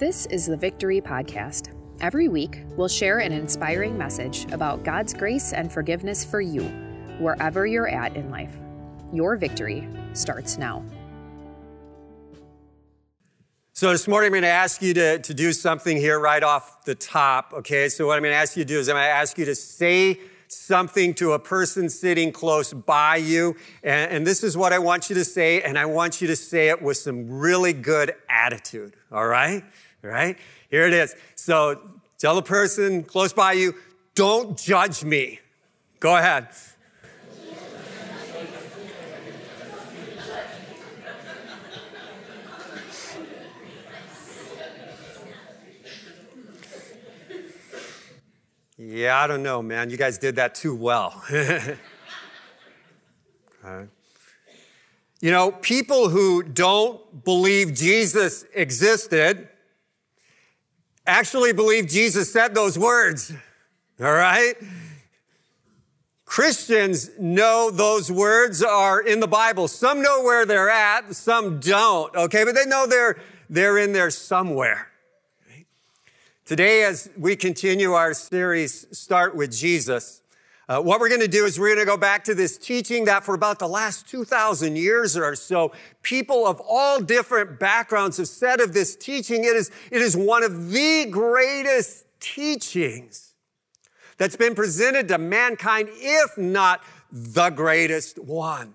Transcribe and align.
This 0.00 0.24
is 0.30 0.46
the 0.46 0.56
Victory 0.56 1.02
Podcast. 1.02 1.74
Every 2.00 2.28
week, 2.28 2.62
we'll 2.74 2.88
share 2.88 3.18
an 3.18 3.32
inspiring 3.32 3.98
message 3.98 4.50
about 4.50 4.82
God's 4.82 5.12
grace 5.12 5.52
and 5.52 5.70
forgiveness 5.70 6.24
for 6.24 6.40
you, 6.40 6.62
wherever 7.18 7.66
you're 7.66 7.86
at 7.86 8.16
in 8.16 8.30
life. 8.30 8.56
Your 9.12 9.36
victory 9.36 9.86
starts 10.14 10.56
now. 10.56 10.82
So, 13.74 13.92
this 13.92 14.08
morning 14.08 14.28
I'm 14.28 14.32
going 14.32 14.42
to 14.44 14.48
ask 14.48 14.80
you 14.80 14.94
to, 14.94 15.18
to 15.18 15.34
do 15.34 15.52
something 15.52 15.98
here 15.98 16.18
right 16.18 16.42
off 16.42 16.82
the 16.86 16.94
top, 16.94 17.52
okay? 17.58 17.90
So, 17.90 18.06
what 18.06 18.16
I'm 18.16 18.22
going 18.22 18.32
to 18.32 18.38
ask 18.38 18.56
you 18.56 18.64
to 18.64 18.68
do 18.68 18.78
is 18.78 18.88
I'm 18.88 18.94
going 18.94 19.04
to 19.04 19.10
ask 19.10 19.36
you 19.36 19.44
to 19.44 19.54
say 19.54 20.18
something 20.48 21.12
to 21.14 21.32
a 21.32 21.38
person 21.38 21.90
sitting 21.90 22.32
close 22.32 22.72
by 22.72 23.16
you. 23.16 23.54
And, 23.84 24.10
and, 24.10 24.26
this 24.26 24.42
is 24.42 24.56
what 24.56 24.72
I 24.72 24.78
want 24.78 25.10
you 25.10 25.14
to 25.16 25.26
say, 25.26 25.60
and 25.60 25.78
I 25.78 25.84
want 25.84 26.22
you 26.22 26.26
to 26.28 26.36
say 26.36 26.70
it 26.70 26.80
with 26.80 26.96
some 26.96 27.28
really 27.28 27.74
good 27.74 28.14
attitude, 28.30 28.94
all 29.12 29.26
right? 29.26 29.62
Right? 30.02 30.38
Here 30.70 30.86
it 30.86 30.92
is. 30.92 31.14
So 31.34 31.80
tell 32.18 32.34
the 32.34 32.42
person 32.42 33.02
close 33.02 33.32
by 33.32 33.52
you, 33.52 33.74
don't 34.14 34.56
judge 34.56 35.04
me. 35.04 35.40
Go 35.98 36.16
ahead. 36.16 36.48
Yeah, 48.82 49.18
I 49.18 49.26
don't 49.26 49.42
know, 49.42 49.60
man. 49.60 49.90
You 49.90 49.98
guys 49.98 50.16
did 50.16 50.36
that 50.36 50.54
too 50.54 50.74
well. 50.74 51.22
You 55.22 55.30
know, 55.30 55.52
people 55.52 56.08
who 56.08 56.42
don't 56.42 57.24
believe 57.24 57.74
Jesus 57.74 58.46
existed 58.54 59.50
actually 61.06 61.52
believe 61.52 61.88
Jesus 61.88 62.32
said 62.32 62.54
those 62.54 62.78
words. 62.78 63.32
All 64.00 64.12
right? 64.12 64.54
Christians 66.24 67.10
know 67.18 67.70
those 67.72 68.10
words 68.10 68.62
are 68.62 69.00
in 69.00 69.18
the 69.18 69.26
Bible. 69.26 69.66
Some 69.66 70.00
know 70.00 70.22
where 70.22 70.46
they're 70.46 70.70
at, 70.70 71.12
some 71.14 71.58
don't, 71.58 72.14
okay? 72.14 72.44
But 72.44 72.54
they 72.54 72.66
know 72.66 72.86
they're, 72.86 73.18
they're 73.48 73.78
in 73.78 73.92
there 73.92 74.10
somewhere. 74.10 74.86
Today, 76.44 76.84
as 76.84 77.10
we 77.16 77.34
continue 77.34 77.92
our 77.92 78.14
series, 78.14 78.86
Start 78.96 79.34
with 79.34 79.52
Jesus, 79.52 80.19
uh, 80.70 80.80
what 80.80 81.00
we're 81.00 81.08
going 81.08 81.20
to 81.20 81.26
do 81.26 81.46
is 81.46 81.58
we're 81.58 81.74
going 81.74 81.80
to 81.80 81.84
go 81.84 81.96
back 81.96 82.22
to 82.22 82.32
this 82.32 82.56
teaching 82.56 83.06
that 83.06 83.24
for 83.24 83.34
about 83.34 83.58
the 83.58 83.66
last 83.66 84.08
2,000 84.08 84.76
years 84.76 85.16
or 85.16 85.34
so, 85.34 85.72
people 86.02 86.46
of 86.46 86.62
all 86.64 87.00
different 87.00 87.58
backgrounds 87.58 88.18
have 88.18 88.28
said 88.28 88.60
of 88.60 88.72
this 88.72 88.94
teaching. 88.94 89.42
It 89.42 89.56
is, 89.56 89.72
it 89.90 90.00
is 90.00 90.16
one 90.16 90.44
of 90.44 90.70
the 90.70 91.06
greatest 91.10 92.06
teachings 92.20 93.34
that's 94.16 94.36
been 94.36 94.54
presented 94.54 95.08
to 95.08 95.18
mankind, 95.18 95.88
if 95.90 96.38
not 96.38 96.84
the 97.10 97.50
greatest 97.50 98.20
one. 98.20 98.74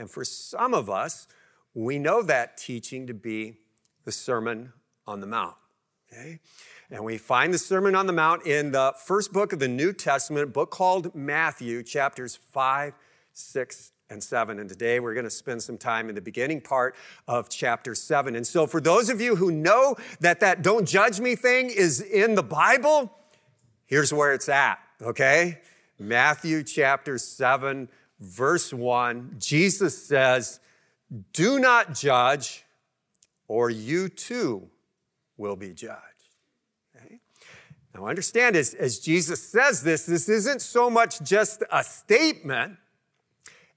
And 0.00 0.10
for 0.10 0.24
some 0.24 0.74
of 0.74 0.90
us, 0.90 1.28
we 1.74 2.00
know 2.00 2.22
that 2.22 2.56
teaching 2.56 3.06
to 3.06 3.14
be 3.14 3.58
the 4.02 4.10
Sermon 4.10 4.72
on 5.06 5.20
the 5.20 5.28
Mount. 5.28 5.54
Okay? 6.12 6.40
And 6.90 7.04
we 7.04 7.16
find 7.16 7.54
the 7.54 7.58
Sermon 7.58 7.94
on 7.94 8.06
the 8.06 8.12
Mount 8.12 8.46
in 8.46 8.72
the 8.72 8.94
first 9.04 9.32
book 9.32 9.52
of 9.52 9.58
the 9.58 9.68
New 9.68 9.92
Testament, 9.92 10.52
book 10.52 10.70
called 10.70 11.14
Matthew, 11.14 11.82
chapters 11.82 12.36
5, 12.36 12.92
6, 13.32 13.92
and 14.10 14.22
7. 14.22 14.58
And 14.58 14.68
today 14.68 15.00
we're 15.00 15.14
going 15.14 15.24
to 15.24 15.30
spend 15.30 15.62
some 15.62 15.78
time 15.78 16.10
in 16.10 16.14
the 16.14 16.20
beginning 16.20 16.60
part 16.60 16.94
of 17.26 17.48
chapter 17.48 17.94
7. 17.94 18.36
And 18.36 18.46
so, 18.46 18.66
for 18.66 18.80
those 18.80 19.08
of 19.08 19.22
you 19.22 19.36
who 19.36 19.50
know 19.50 19.96
that 20.20 20.40
that 20.40 20.62
don't 20.62 20.86
judge 20.86 21.18
me 21.18 21.34
thing 21.34 21.70
is 21.70 22.02
in 22.02 22.34
the 22.34 22.42
Bible, 22.42 23.10
here's 23.86 24.12
where 24.12 24.34
it's 24.34 24.50
at, 24.50 24.78
okay? 25.00 25.60
Matthew 25.98 26.62
chapter 26.62 27.16
7, 27.16 27.88
verse 28.20 28.72
1. 28.72 29.36
Jesus 29.38 29.96
says, 29.96 30.60
Do 31.32 31.58
not 31.58 31.94
judge, 31.94 32.64
or 33.48 33.70
you 33.70 34.10
too 34.10 34.68
will 35.36 35.56
be 35.56 35.72
judged. 35.72 36.11
Now, 37.94 38.06
understand 38.06 38.56
as, 38.56 38.74
as 38.74 38.98
Jesus 38.98 39.42
says 39.42 39.82
this, 39.82 40.06
this 40.06 40.28
isn't 40.28 40.62
so 40.62 40.88
much 40.88 41.22
just 41.22 41.62
a 41.70 41.84
statement 41.84 42.76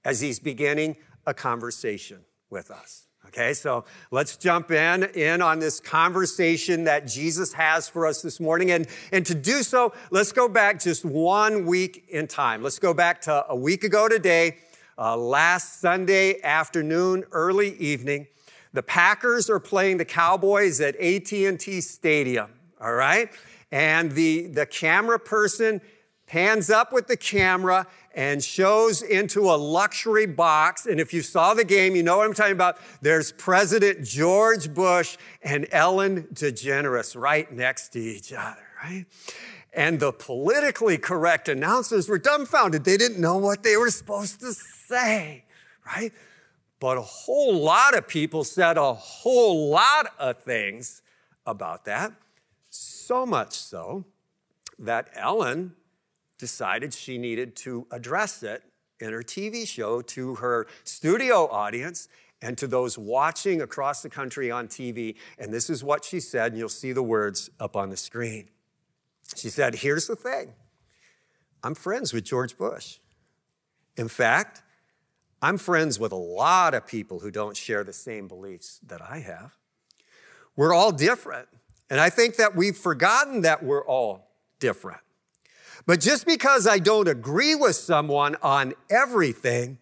as 0.04 0.20
he's 0.20 0.38
beginning 0.38 0.96
a 1.26 1.34
conversation 1.34 2.20
with 2.48 2.70
us. 2.70 3.06
Okay, 3.26 3.52
so 3.54 3.84
let's 4.12 4.36
jump 4.36 4.70
in, 4.70 5.02
in 5.14 5.42
on 5.42 5.58
this 5.58 5.80
conversation 5.80 6.84
that 6.84 7.06
Jesus 7.06 7.52
has 7.52 7.88
for 7.88 8.06
us 8.06 8.22
this 8.22 8.38
morning. 8.38 8.70
And, 8.70 8.86
and 9.10 9.26
to 9.26 9.34
do 9.34 9.62
so, 9.62 9.92
let's 10.10 10.30
go 10.32 10.48
back 10.48 10.80
just 10.80 11.04
one 11.04 11.66
week 11.66 12.04
in 12.08 12.28
time. 12.28 12.62
Let's 12.62 12.78
go 12.78 12.94
back 12.94 13.20
to 13.22 13.44
a 13.48 13.56
week 13.56 13.82
ago 13.82 14.08
today, 14.08 14.58
uh, 14.96 15.16
last 15.16 15.80
Sunday 15.80 16.40
afternoon, 16.42 17.24
early 17.32 17.76
evening. 17.76 18.28
The 18.72 18.82
Packers 18.82 19.50
are 19.50 19.60
playing 19.60 19.96
the 19.96 20.04
Cowboys 20.04 20.80
at 20.80 20.94
AT&T 20.96 21.80
Stadium, 21.80 22.50
all 22.80 22.94
right? 22.94 23.28
And 23.70 24.12
the, 24.12 24.46
the 24.46 24.66
camera 24.66 25.18
person 25.18 25.80
pans 26.26 26.70
up 26.70 26.92
with 26.92 27.06
the 27.06 27.16
camera 27.16 27.86
and 28.14 28.42
shows 28.42 29.02
into 29.02 29.42
a 29.42 29.56
luxury 29.56 30.26
box. 30.26 30.86
And 30.86 30.98
if 30.98 31.12
you 31.12 31.22
saw 31.22 31.54
the 31.54 31.64
game, 31.64 31.94
you 31.94 32.02
know 32.02 32.18
what 32.18 32.26
I'm 32.26 32.34
talking 32.34 32.52
about. 32.52 32.78
There's 33.00 33.32
President 33.32 34.04
George 34.04 34.72
Bush 34.72 35.16
and 35.42 35.66
Ellen 35.70 36.24
DeGeneres 36.32 37.20
right 37.20 37.50
next 37.52 37.90
to 37.90 38.00
each 38.00 38.32
other, 38.32 38.66
right? 38.82 39.06
And 39.72 40.00
the 40.00 40.12
politically 40.12 40.96
correct 40.98 41.48
announcers 41.48 42.08
were 42.08 42.18
dumbfounded. 42.18 42.84
They 42.84 42.96
didn't 42.96 43.20
know 43.20 43.36
what 43.36 43.62
they 43.62 43.76
were 43.76 43.90
supposed 43.90 44.40
to 44.40 44.52
say, 44.52 45.44
right? 45.84 46.12
But 46.80 46.96
a 46.96 47.02
whole 47.02 47.58
lot 47.60 47.96
of 47.96 48.08
people 48.08 48.42
said 48.42 48.78
a 48.78 48.94
whole 48.94 49.68
lot 49.68 50.12
of 50.18 50.42
things 50.42 51.02
about 51.46 51.84
that. 51.84 52.12
So 53.06 53.24
much 53.24 53.52
so 53.52 54.04
that 54.80 55.10
Ellen 55.14 55.76
decided 56.38 56.92
she 56.92 57.18
needed 57.18 57.54
to 57.58 57.86
address 57.92 58.42
it 58.42 58.64
in 58.98 59.12
her 59.12 59.22
TV 59.22 59.64
show 59.64 60.02
to 60.02 60.34
her 60.34 60.66
studio 60.82 61.46
audience 61.46 62.08
and 62.42 62.58
to 62.58 62.66
those 62.66 62.98
watching 62.98 63.62
across 63.62 64.02
the 64.02 64.10
country 64.10 64.50
on 64.50 64.66
TV. 64.66 65.14
And 65.38 65.54
this 65.54 65.70
is 65.70 65.84
what 65.84 66.04
she 66.04 66.18
said, 66.18 66.50
and 66.50 66.58
you'll 66.58 66.68
see 66.68 66.90
the 66.90 67.02
words 67.04 67.48
up 67.60 67.76
on 67.76 67.90
the 67.90 67.96
screen. 67.96 68.48
She 69.36 69.50
said, 69.50 69.76
Here's 69.76 70.08
the 70.08 70.16
thing 70.16 70.54
I'm 71.62 71.76
friends 71.76 72.12
with 72.12 72.24
George 72.24 72.58
Bush. 72.58 72.98
In 73.96 74.08
fact, 74.08 74.64
I'm 75.40 75.58
friends 75.58 76.00
with 76.00 76.10
a 76.10 76.16
lot 76.16 76.74
of 76.74 76.88
people 76.88 77.20
who 77.20 77.30
don't 77.30 77.56
share 77.56 77.84
the 77.84 77.92
same 77.92 78.26
beliefs 78.26 78.80
that 78.84 79.00
I 79.00 79.20
have. 79.20 79.56
We're 80.56 80.74
all 80.74 80.90
different. 80.90 81.46
And 81.88 82.00
I 82.00 82.10
think 82.10 82.36
that 82.36 82.56
we've 82.56 82.76
forgotten 82.76 83.42
that 83.42 83.62
we're 83.62 83.84
all 83.84 84.30
different. 84.58 85.00
But 85.86 86.00
just 86.00 86.26
because 86.26 86.66
I 86.66 86.78
don't 86.78 87.06
agree 87.06 87.54
with 87.54 87.76
someone 87.76 88.36
on 88.42 88.74
everything 88.90 89.78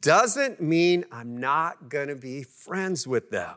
doesn't 0.00 0.60
mean 0.60 1.04
I'm 1.12 1.36
not 1.36 1.88
going 1.88 2.08
to 2.08 2.16
be 2.16 2.42
friends 2.42 3.06
with 3.06 3.30
them. 3.30 3.54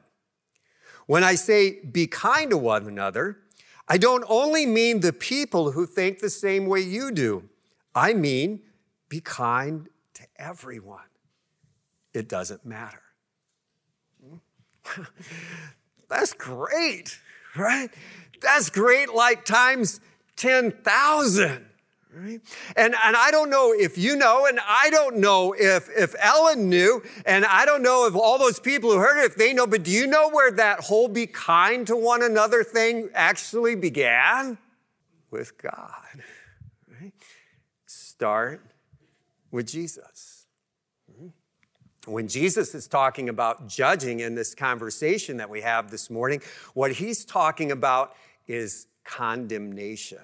When 1.06 1.24
I 1.24 1.36
say 1.36 1.80
be 1.80 2.08
kind 2.08 2.50
to 2.50 2.58
one 2.58 2.88
another, 2.88 3.38
I 3.88 3.98
don't 3.98 4.26
only 4.28 4.66
mean 4.66 5.00
the 5.00 5.14
people 5.14 5.72
who 5.72 5.86
think 5.86 6.20
the 6.20 6.30
same 6.30 6.66
way 6.66 6.82
you 6.82 7.12
do. 7.12 7.48
I 7.94 8.14
mean 8.14 8.62
be 9.08 9.22
kind 9.22 9.88
to 10.16 10.24
everyone 10.38 11.06
it 12.16 12.30
doesn't 12.30 12.66
matter. 12.66 13.02
That's 16.10 16.34
great, 16.34 17.20
right? 17.58 17.90
That's 18.42 18.70
great, 18.70 19.14
like 19.14 19.46
times 19.46 20.00
10,000. 20.36 21.66
Right? 22.14 22.40
And, 22.78 22.96
and 23.04 23.16
I 23.18 23.30
don't 23.30 23.50
know 23.50 23.74
if 23.74 23.98
you 23.98 24.16
know, 24.16 24.46
and 24.46 24.60
I 24.66 24.90
don't 24.90 25.18
know 25.18 25.54
if, 25.58 25.90
if 25.90 26.16
Ellen 26.18 26.70
knew, 26.70 27.04
and 27.26 27.44
I 27.44 27.66
don't 27.66 27.84
know 27.84 28.08
if 28.08 28.16
all 28.16 28.38
those 28.38 28.58
people 28.58 28.92
who 28.92 29.00
heard 29.00 29.22
it, 29.22 29.32
if 29.32 29.36
they 29.36 29.54
know, 29.54 29.68
but 29.68 29.84
do 29.84 29.92
you 29.92 30.08
know 30.08 30.30
where 30.30 30.52
that 30.52 30.80
whole 30.80 31.10
be 31.10 31.28
kind 31.28 31.86
to 31.88 31.96
one 31.96 32.24
another 32.24 32.64
thing 32.64 33.10
actually 33.14 33.76
began? 33.76 34.58
With 35.30 35.58
God. 35.58 36.24
Right? 36.90 37.12
Start 37.86 38.62
with 39.52 39.68
Jesus. 39.68 40.35
When 42.06 42.28
Jesus 42.28 42.76
is 42.76 42.88
talking 42.88 43.30
about 43.30 43.68
judging 43.68 44.20
in 44.20 44.36
this 44.36 44.54
conversation 44.54 45.38
that 45.38 45.50
we 45.50 45.62
have 45.62 45.90
this 45.92 46.10
morning, 46.10 46.42
what 46.74 46.92
he's 46.92 47.26
talking 47.26 47.72
about 47.72 48.16
is 48.48 48.88
condemnation. 49.04 50.20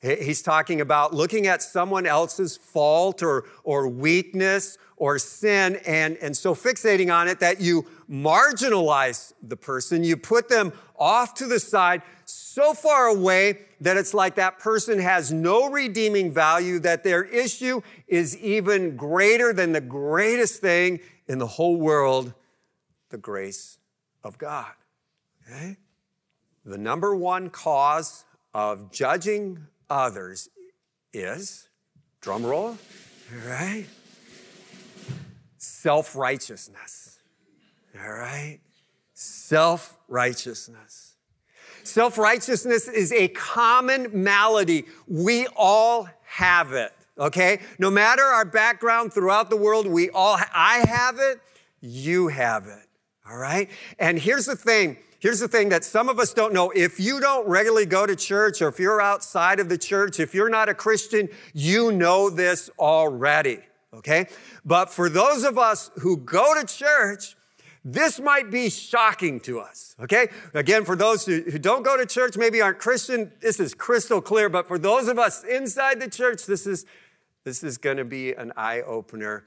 He's 0.00 0.42
talking 0.42 0.80
about 0.80 1.12
looking 1.12 1.48
at 1.48 1.60
someone 1.60 2.06
else's 2.06 2.56
fault 2.56 3.20
or, 3.22 3.46
or 3.64 3.88
weakness 3.88 4.78
or 4.96 5.18
sin 5.18 5.76
and, 5.86 6.16
and 6.18 6.36
so 6.36 6.54
fixating 6.54 7.12
on 7.12 7.26
it 7.26 7.40
that 7.40 7.60
you 7.60 7.84
marginalize 8.08 9.32
the 9.42 9.56
person. 9.56 10.04
You 10.04 10.16
put 10.16 10.48
them 10.48 10.72
off 10.96 11.34
to 11.34 11.46
the 11.46 11.58
side 11.58 12.02
so 12.24 12.74
far 12.74 13.06
away 13.06 13.58
that 13.80 13.96
it's 13.96 14.14
like 14.14 14.36
that 14.36 14.60
person 14.60 15.00
has 15.00 15.32
no 15.32 15.68
redeeming 15.68 16.32
value, 16.32 16.78
that 16.80 17.02
their 17.02 17.24
issue 17.24 17.80
is 18.06 18.36
even 18.38 18.96
greater 18.96 19.52
than 19.52 19.72
the 19.72 19.80
greatest 19.80 20.60
thing 20.60 21.00
in 21.26 21.38
the 21.38 21.46
whole 21.46 21.76
world 21.76 22.34
the 23.10 23.18
grace 23.18 23.78
of 24.22 24.38
God. 24.38 24.72
Okay? 25.42 25.76
The 26.64 26.78
number 26.78 27.16
one 27.16 27.50
cause 27.50 28.24
of 28.52 28.92
judging 28.92 29.66
others 29.90 30.48
is, 31.12 31.68
drum 32.20 32.44
roll, 32.44 32.76
right? 33.46 33.86
Self 35.58 36.16
righteousness. 36.16 37.18
All 38.00 38.12
right? 38.12 38.60
Self 39.14 39.96
righteousness. 40.08 41.14
Self 41.82 42.18
righteousness 42.18 42.86
is 42.86 43.12
a 43.12 43.28
common 43.28 44.08
malady. 44.12 44.84
We 45.06 45.46
all 45.56 46.08
have 46.24 46.72
it, 46.72 46.92
okay? 47.18 47.60
No 47.78 47.90
matter 47.90 48.22
our 48.22 48.44
background 48.44 49.12
throughout 49.12 49.50
the 49.50 49.56
world, 49.56 49.86
we 49.86 50.10
all, 50.10 50.38
I 50.54 50.84
have 50.86 51.18
it, 51.18 51.40
you 51.80 52.28
have 52.28 52.66
it, 52.66 52.86
all 53.28 53.38
right? 53.38 53.70
And 53.98 54.18
here's 54.18 54.46
the 54.46 54.56
thing 54.56 54.98
Here's 55.20 55.40
the 55.40 55.48
thing 55.48 55.70
that 55.70 55.84
some 55.84 56.08
of 56.08 56.20
us 56.20 56.32
don't 56.32 56.52
know. 56.52 56.70
If 56.70 57.00
you 57.00 57.20
don't 57.20 57.48
regularly 57.48 57.86
go 57.86 58.06
to 58.06 58.14
church 58.14 58.62
or 58.62 58.68
if 58.68 58.78
you're 58.78 59.00
outside 59.00 59.58
of 59.58 59.68
the 59.68 59.78
church, 59.78 60.20
if 60.20 60.32
you're 60.32 60.48
not 60.48 60.68
a 60.68 60.74
Christian, 60.74 61.28
you 61.52 61.90
know 61.90 62.30
this 62.30 62.70
already, 62.78 63.58
okay? 63.92 64.26
But 64.64 64.90
for 64.90 65.08
those 65.08 65.42
of 65.42 65.58
us 65.58 65.90
who 65.96 66.18
go 66.18 66.54
to 66.60 66.64
church, 66.64 67.34
this 67.84 68.20
might 68.20 68.50
be 68.50 68.70
shocking 68.70 69.40
to 69.40 69.58
us, 69.58 69.96
okay? 70.00 70.28
Again, 70.54 70.84
for 70.84 70.94
those 70.94 71.26
who, 71.26 71.42
don't 71.58 71.82
go 71.82 71.96
to 71.96 72.06
church, 72.06 72.36
maybe 72.36 72.60
aren't 72.60 72.78
Christian, 72.78 73.32
this 73.40 73.58
is 73.58 73.74
crystal 73.74 74.20
clear. 74.20 74.48
But 74.48 74.68
for 74.68 74.78
those 74.78 75.08
of 75.08 75.18
us 75.18 75.42
inside 75.42 75.98
the 76.00 76.08
church, 76.08 76.46
this 76.46 76.64
is, 76.64 76.86
this 77.44 77.64
is 77.64 77.76
gonna 77.76 78.04
be 78.04 78.34
an 78.34 78.52
eye 78.56 78.82
opener. 78.82 79.46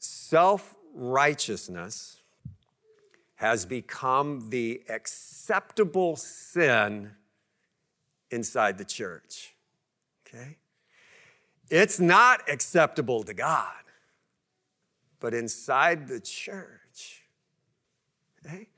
Self 0.00 0.74
righteousness 0.94 2.21
has 3.42 3.66
become 3.66 4.50
the 4.50 4.80
acceptable 4.88 6.14
sin 6.14 7.10
inside 8.30 8.78
the 8.78 8.84
church. 8.84 9.56
Okay? 10.24 10.58
It's 11.68 11.98
not 11.98 12.48
acceptable 12.48 13.24
to 13.24 13.34
God, 13.34 13.82
but 15.18 15.34
inside 15.34 16.06
the 16.06 16.20
church. 16.20 17.22
Okay? 18.46 18.68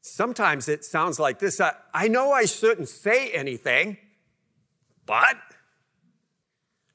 Sometimes 0.00 0.70
it 0.70 0.86
sounds 0.86 1.20
like 1.20 1.38
this 1.38 1.60
I, 1.60 1.74
I 1.92 2.08
know 2.08 2.32
I 2.32 2.46
shouldn't 2.46 2.88
say 2.88 3.30
anything, 3.32 3.98
but 5.04 5.36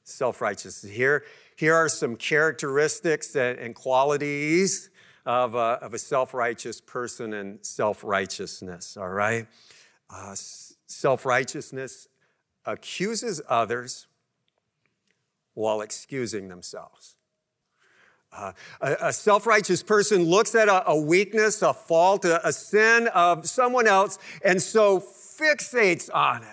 self 0.02 0.40
righteousness. 0.40 0.92
Here, 0.92 1.22
here 1.54 1.76
are 1.76 1.88
some 1.88 2.16
characteristics 2.16 3.36
and, 3.36 3.56
and 3.60 3.72
qualities 3.72 4.90
of 5.26 5.54
a, 5.54 5.78
of 5.82 5.94
a 5.94 5.98
self 5.98 6.34
righteous 6.34 6.80
person 6.80 7.32
and 7.32 7.64
self 7.64 8.04
righteousness, 8.04 8.96
all 8.96 9.08
right? 9.08 9.46
Uh, 10.10 10.34
self 10.34 11.24
righteousness 11.24 12.08
accuses 12.66 13.40
others 13.48 14.06
while 15.54 15.80
excusing 15.80 16.48
themselves. 16.48 17.16
Uh, 18.36 18.52
a, 18.80 18.96
a 19.00 19.12
self 19.12 19.46
righteous 19.46 19.82
person 19.82 20.24
looks 20.24 20.54
at 20.54 20.68
a, 20.68 20.88
a 20.90 21.00
weakness, 21.00 21.62
a 21.62 21.72
fault, 21.72 22.24
a, 22.24 22.46
a 22.46 22.52
sin 22.52 23.08
of 23.14 23.48
someone 23.48 23.86
else, 23.86 24.18
and 24.44 24.60
so 24.60 24.98
fixates 24.98 26.10
on 26.12 26.42
it 26.42 26.48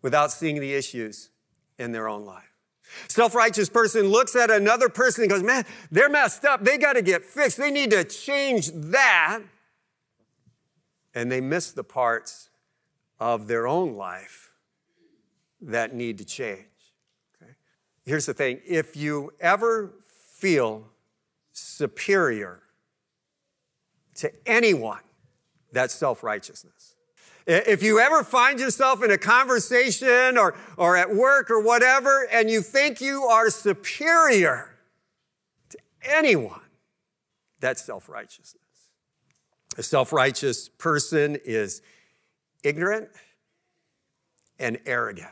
without 0.00 0.30
seeing 0.30 0.60
the 0.60 0.74
issues 0.74 1.30
in 1.78 1.92
their 1.92 2.08
own 2.08 2.24
life. 2.24 2.47
Self 3.08 3.34
righteous 3.34 3.68
person 3.68 4.08
looks 4.08 4.34
at 4.36 4.50
another 4.50 4.88
person 4.88 5.22
and 5.22 5.30
goes, 5.30 5.42
Man, 5.42 5.64
they're 5.90 6.08
messed 6.08 6.44
up. 6.44 6.64
They 6.64 6.78
got 6.78 6.94
to 6.94 7.02
get 7.02 7.24
fixed. 7.24 7.56
They 7.56 7.70
need 7.70 7.90
to 7.90 8.04
change 8.04 8.70
that. 8.72 9.40
And 11.14 11.30
they 11.30 11.40
miss 11.40 11.72
the 11.72 11.84
parts 11.84 12.50
of 13.18 13.46
their 13.48 13.66
own 13.66 13.96
life 13.96 14.52
that 15.60 15.94
need 15.94 16.18
to 16.18 16.24
change. 16.24 16.64
Okay? 17.42 17.52
Here's 18.04 18.26
the 18.26 18.34
thing 18.34 18.60
if 18.66 18.96
you 18.96 19.32
ever 19.40 19.94
feel 20.36 20.88
superior 21.52 22.62
to 24.16 24.32
anyone, 24.46 25.02
that's 25.72 25.94
self 25.94 26.22
righteousness. 26.22 26.94
If 27.48 27.82
you 27.82 27.98
ever 27.98 28.22
find 28.22 28.60
yourself 28.60 29.02
in 29.02 29.10
a 29.10 29.16
conversation 29.16 30.36
or, 30.36 30.54
or 30.76 30.98
at 30.98 31.14
work 31.14 31.50
or 31.50 31.62
whatever, 31.62 32.28
and 32.30 32.50
you 32.50 32.60
think 32.60 33.00
you 33.00 33.22
are 33.22 33.48
superior 33.48 34.76
to 35.70 35.78
anyone, 36.02 36.60
that's 37.58 37.82
self 37.82 38.06
righteousness. 38.10 38.62
A 39.78 39.82
self 39.82 40.12
righteous 40.12 40.68
person 40.68 41.38
is 41.42 41.80
ignorant 42.62 43.08
and 44.58 44.78
arrogant. 44.84 45.30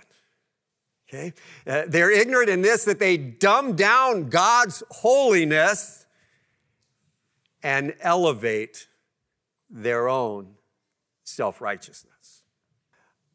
Okay? 1.10 1.34
Uh, 1.66 1.82
they're 1.86 2.10
ignorant 2.10 2.48
in 2.48 2.62
this 2.62 2.86
that 2.86 2.98
they 2.98 3.18
dumb 3.18 3.76
down 3.76 4.30
God's 4.30 4.82
holiness 4.90 6.06
and 7.62 7.94
elevate 8.00 8.88
their 9.68 10.08
own 10.08 10.55
self 11.26 11.60
righteousness. 11.60 12.42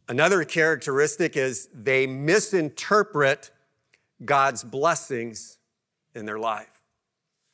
Another 0.07 0.43
characteristic 0.43 1.37
is 1.37 1.69
they 1.73 2.07
misinterpret 2.07 3.51
God's 4.23 4.63
blessings 4.63 5.57
in 6.15 6.25
their 6.25 6.39
life. 6.39 6.67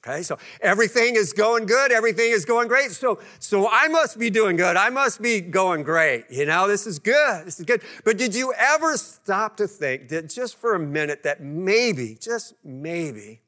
Okay, 0.06 0.22
so 0.22 0.38
everything 0.62 1.16
is 1.16 1.34
going 1.34 1.66
good, 1.66 1.92
everything 1.92 2.32
is 2.32 2.46
going 2.46 2.68
great. 2.68 2.92
So, 2.92 3.20
so 3.40 3.68
I 3.70 3.88
must 3.90 4.18
be 4.18 4.30
doing 4.30 4.56
good. 4.56 4.78
I 4.78 4.90
must 4.90 5.22
be 5.22 5.42
going 5.42 5.84
great. 5.84 6.26
You 6.30 6.46
know, 6.46 6.68
this 6.68 6.88
is 6.88 6.98
good. 6.98 7.46
This 7.46 7.60
is 7.60 7.66
good. 7.66 7.82
But 8.06 8.18
did 8.18 8.34
you 8.34 8.54
ever 8.58 8.96
stop 8.96 9.58
to 9.58 9.68
think 9.68 10.10
that 10.10 10.30
just 10.30 10.56
for 10.56 10.76
a 10.76 10.80
minute 10.80 11.24
that 11.24 11.42
maybe, 11.42 12.18
just 12.22 12.54
maybe, 12.64 13.42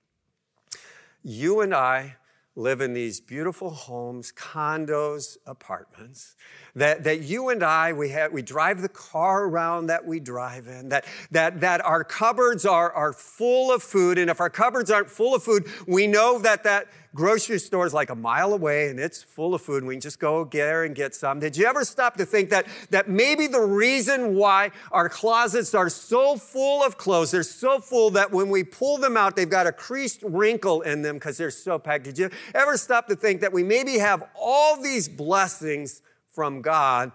you 1.24 1.62
and 1.62 1.74
I 1.74 2.15
live 2.60 2.82
in 2.82 2.94
these 2.94 3.22
beautiful 3.22 3.70
homes, 3.70 4.34
condos, 4.34 5.38
apartments, 5.48 6.36
that, 6.76 7.06
that 7.06 7.22
you 7.22 7.50
and 7.50 7.64
I, 7.64 7.94
we, 7.94 8.10
have, 8.10 8.34
we 8.34 8.42
drive 8.42 8.82
the 8.82 8.89
car 8.89 9.46
around 9.46 9.88
that 9.88 10.06
we 10.06 10.20
drive 10.20 10.68
in, 10.68 10.89
that, 10.89 11.06
that, 11.32 11.62
that 11.62 11.84
our 11.86 12.04
cupboards 12.04 12.66
are, 12.66 12.92
are 12.92 13.13
full 13.13 13.72
of 13.72 13.82
food. 13.82 14.18
And 14.18 14.30
if 14.30 14.42
our 14.42 14.50
cupboards 14.50 14.92
aren't 14.92 15.10
full 15.10 15.34
of 15.34 15.42
food, 15.42 15.68
we 15.88 16.06
know 16.06 16.38
that 16.39 16.63
that 16.66 16.88
grocery 17.16 17.60
store 17.60 17.86
is 17.86 17.94
like 17.94 18.10
a 18.10 18.16
mile 18.16 18.54
away 18.54 18.89
and 18.89 19.00
it's 19.00 19.24
full 19.24 19.54
of 19.54 19.62
food 19.62 19.78
and 19.78 19.88
we 19.88 19.96
can 19.96 20.01
just 20.01 20.20
go 20.20 20.46
there 20.46 20.84
and 20.84 20.96
get 20.96 21.16
some. 21.16 21.39
Did 21.39 21.58
you 21.58 21.66
ever 21.66 21.84
stop 21.84 22.18
to 22.18 22.25
think 22.25 22.50
that, 22.51 22.68
that 22.92 23.10
maybe 23.10 23.48
the 23.48 23.62
reason 23.62 24.36
why 24.36 24.72
our 24.92 25.10
closets 25.10 25.74
are 25.74 25.89
so 25.89 26.38
full 26.38 26.84
of 26.84 26.98
clothes, 26.98 27.32
they're 27.32 27.44
so 27.44 27.80
full 27.80 28.12
that 28.12 28.32
when 28.32 28.50
we 28.50 28.63
pull 28.63 28.98
them 28.98 29.18
out, 29.18 29.36
they've 29.36 29.50
got 29.50 29.68
a 29.68 29.72
creased 29.72 30.22
wrinkle 30.24 30.82
in 30.82 31.01
them 31.01 31.16
because 31.16 31.38
they're 31.38 31.51
so 31.51 31.80
packed. 31.80 32.04
Did 32.04 32.18
you 32.18 32.30
ever 32.54 32.78
stop 32.78 33.08
to 33.08 33.16
think 33.16 33.42
that 33.42 33.54
we 33.54 33.63
maybe 33.63 33.98
have 33.98 34.24
all 34.36 34.82
these 34.82 35.10
blessings 35.10 36.01
from 36.28 36.62
God 36.62 37.12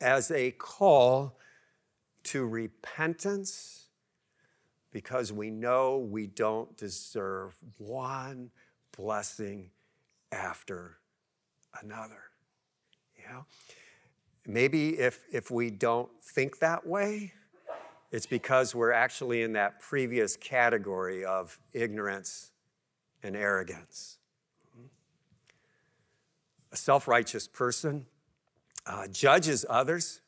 as 0.00 0.30
a 0.30 0.50
call 0.52 1.36
to 2.22 2.46
repentance 2.46 3.86
because 4.92 5.32
we 5.32 5.50
know 5.50 5.98
we 5.98 6.26
don't 6.26 6.76
deserve 6.76 7.56
one 7.78 8.50
blessing 9.00 9.70
after 10.30 10.98
another. 11.82 12.22
You 13.16 13.32
know? 13.32 13.44
Maybe 14.46 14.98
if, 14.98 15.24
if 15.32 15.50
we 15.50 15.70
don't 15.70 16.10
think 16.22 16.58
that 16.58 16.86
way, 16.86 17.32
it's 18.12 18.26
because 18.26 18.74
we're 18.74 18.92
actually 18.92 19.42
in 19.42 19.52
that 19.54 19.80
previous 19.80 20.36
category 20.36 21.24
of 21.24 21.58
ignorance 21.72 22.50
and 23.22 23.36
arrogance. 23.36 24.18
A 26.72 26.76
self 26.76 27.08
righteous 27.08 27.48
person 27.48 28.06
uh, 28.86 29.06
judges 29.08 29.64
others, 29.68 30.20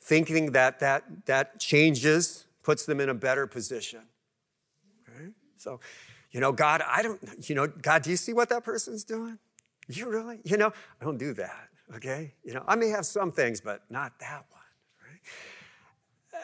thinking 0.00 0.52
that, 0.52 0.80
that 0.80 1.04
that 1.26 1.58
changes, 1.58 2.46
puts 2.62 2.86
them 2.86 3.00
in 3.00 3.08
a 3.08 3.14
better 3.14 3.46
position. 3.46 4.00
Okay? 5.08 5.30
So 5.56 5.80
you 6.30 6.40
know, 6.40 6.52
God, 6.52 6.82
I 6.86 7.02
don't, 7.02 7.20
you 7.48 7.54
know, 7.54 7.66
God, 7.66 8.02
do 8.02 8.10
you 8.10 8.16
see 8.16 8.32
what 8.32 8.48
that 8.50 8.64
person's 8.64 9.04
doing? 9.04 9.38
You 9.88 10.08
really? 10.08 10.40
You 10.44 10.56
know, 10.56 10.72
I 11.00 11.04
don't 11.04 11.18
do 11.18 11.34
that, 11.34 11.68
okay? 11.96 12.34
You 12.44 12.54
know, 12.54 12.64
I 12.68 12.76
may 12.76 12.88
have 12.88 13.04
some 13.04 13.32
things, 13.32 13.60
but 13.60 13.82
not 13.90 14.18
that 14.20 14.44
one, 14.50 15.10
right? 15.10 16.42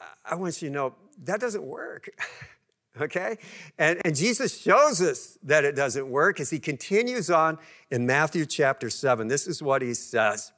Uh, 0.00 0.04
I 0.30 0.34
want 0.34 0.60
you 0.60 0.68
to 0.68 0.74
know 0.74 0.94
that 1.24 1.40
doesn't 1.40 1.64
work. 1.64 2.10
okay? 3.00 3.38
And, 3.78 4.00
and 4.04 4.14
Jesus 4.14 4.60
shows 4.60 5.00
us 5.00 5.38
that 5.42 5.64
it 5.64 5.74
doesn't 5.74 6.08
work 6.08 6.40
as 6.40 6.50
he 6.50 6.58
continues 6.58 7.30
on 7.30 7.58
in 7.90 8.06
Matthew 8.06 8.46
chapter 8.46 8.90
7. 8.90 9.28
This 9.28 9.46
is 9.46 9.62
what 9.62 9.82
he 9.82 9.94
says 9.94 10.52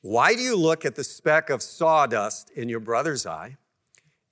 Why 0.00 0.34
do 0.34 0.40
you 0.40 0.56
look 0.56 0.84
at 0.84 0.94
the 0.94 1.04
speck 1.04 1.50
of 1.50 1.62
sawdust 1.62 2.50
in 2.50 2.68
your 2.68 2.80
brother's 2.80 3.26
eye 3.26 3.56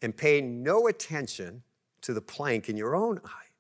and 0.02 0.16
pay 0.16 0.40
no 0.40 0.86
attention 0.86 1.62
to 2.02 2.14
the 2.14 2.20
plank 2.20 2.68
in 2.68 2.76
your 2.76 2.94
own 2.94 3.20
eye? 3.24 3.50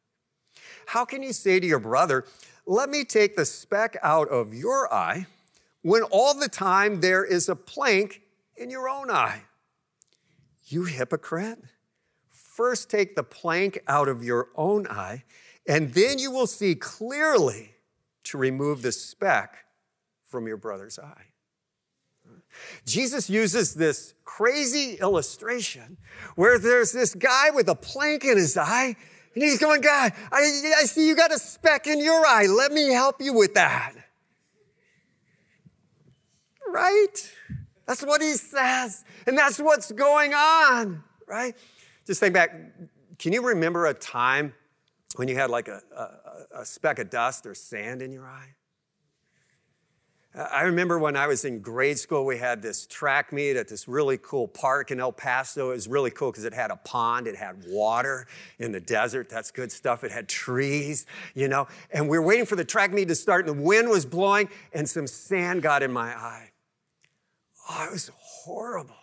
How 0.86 1.04
can 1.04 1.22
you 1.22 1.32
say 1.32 1.60
to 1.60 1.66
your 1.66 1.78
brother, 1.78 2.24
Let 2.66 2.88
me 2.90 3.04
take 3.04 3.36
the 3.36 3.44
speck 3.44 3.96
out 4.02 4.28
of 4.28 4.54
your 4.54 4.92
eye, 4.92 5.26
when 5.82 6.02
all 6.02 6.34
the 6.34 6.48
time 6.48 7.00
there 7.00 7.24
is 7.24 7.48
a 7.48 7.56
plank 7.56 8.22
in 8.56 8.70
your 8.70 8.88
own 8.88 9.10
eye? 9.10 9.42
You 10.66 10.84
hypocrite. 10.84 11.58
First 12.28 12.90
take 12.90 13.16
the 13.16 13.22
plank 13.22 13.80
out 13.88 14.08
of 14.08 14.22
your 14.22 14.48
own 14.54 14.86
eye, 14.86 15.24
and 15.66 15.94
then 15.94 16.18
you 16.18 16.30
will 16.30 16.46
see 16.46 16.74
clearly 16.74 17.74
to 18.24 18.38
remove 18.38 18.82
the 18.82 18.92
speck 18.92 19.64
from 20.24 20.46
your 20.46 20.56
brother's 20.56 20.98
eye. 20.98 21.26
Jesus 22.84 23.30
uses 23.30 23.74
this 23.74 24.14
crazy 24.24 24.94
illustration 24.94 25.96
where 26.34 26.58
there's 26.58 26.92
this 26.92 27.14
guy 27.14 27.50
with 27.50 27.68
a 27.68 27.74
plank 27.74 28.24
in 28.24 28.36
his 28.36 28.56
eye, 28.56 28.96
and 29.34 29.44
he's 29.44 29.58
going, 29.58 29.80
God, 29.80 30.12
I, 30.32 30.72
I 30.78 30.84
see 30.84 31.06
you 31.06 31.14
got 31.14 31.32
a 31.32 31.38
speck 31.38 31.86
in 31.86 32.00
your 32.02 32.24
eye. 32.26 32.46
Let 32.46 32.72
me 32.72 32.92
help 32.92 33.20
you 33.20 33.32
with 33.32 33.54
that. 33.54 33.92
Right? 36.68 37.32
That's 37.86 38.02
what 38.04 38.22
he 38.22 38.34
says. 38.34 39.04
And 39.26 39.36
that's 39.36 39.58
what's 39.58 39.92
going 39.92 40.32
on, 40.32 41.02
right? 41.26 41.56
Just 42.06 42.20
think 42.20 42.34
back. 42.34 42.54
Can 43.18 43.32
you 43.32 43.42
remember 43.46 43.86
a 43.86 43.94
time 43.94 44.54
when 45.16 45.28
you 45.28 45.36
had 45.36 45.50
like 45.50 45.68
a, 45.68 45.82
a, 45.96 46.60
a 46.60 46.64
speck 46.64 46.98
of 46.98 47.10
dust 47.10 47.46
or 47.46 47.54
sand 47.54 48.00
in 48.00 48.12
your 48.12 48.26
eye? 48.26 48.54
Uh, 50.32 50.46
I 50.52 50.62
remember 50.62 50.98
when 50.98 51.16
I 51.16 51.26
was 51.26 51.44
in 51.44 51.60
grade 51.60 51.98
school, 51.98 52.24
we 52.24 52.38
had 52.38 52.62
this 52.62 52.86
track 52.86 53.32
meet 53.32 53.56
at 53.56 53.66
this 53.66 53.88
really 53.88 54.16
cool 54.18 54.46
park 54.46 54.92
in 54.92 55.00
El 55.00 55.10
Paso. 55.10 55.70
It 55.70 55.74
was 55.74 55.88
really 55.88 56.10
cool 56.10 56.30
because 56.30 56.44
it 56.44 56.54
had 56.54 56.70
a 56.70 56.76
pond, 56.76 57.26
it 57.26 57.34
had 57.34 57.64
water 57.66 58.28
in 58.58 58.70
the 58.70 58.78
desert. 58.78 59.28
That's 59.28 59.50
good 59.50 59.72
stuff. 59.72 60.04
It 60.04 60.12
had 60.12 60.28
trees, 60.28 61.06
you 61.34 61.48
know. 61.48 61.66
And 61.90 62.08
we 62.08 62.16
were 62.16 62.24
waiting 62.24 62.46
for 62.46 62.54
the 62.54 62.64
track 62.64 62.92
meet 62.92 63.08
to 63.08 63.16
start, 63.16 63.48
and 63.48 63.58
the 63.58 63.62
wind 63.62 63.88
was 63.88 64.06
blowing, 64.06 64.48
and 64.72 64.88
some 64.88 65.08
sand 65.08 65.62
got 65.62 65.82
in 65.82 65.92
my 65.92 66.16
eye. 66.16 66.50
Oh, 67.68 67.86
it 67.86 67.92
was 67.92 68.10
horrible. 68.16 68.94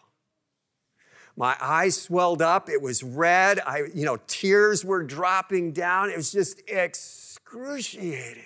My 1.36 1.55
eyes 1.62 2.01
swelled 2.01 2.41
up. 2.41 2.69
It 2.69 2.81
was 2.81 3.03
red. 3.03 3.60
I, 3.60 3.84
you 3.93 4.05
know, 4.05 4.17
tears 4.27 4.84
were 4.84 5.03
dropping 5.03 5.74
down. 5.74 6.10
It 6.10 6.17
was 6.17 6.31
just 6.31 6.62
excruciating. 6.67 8.43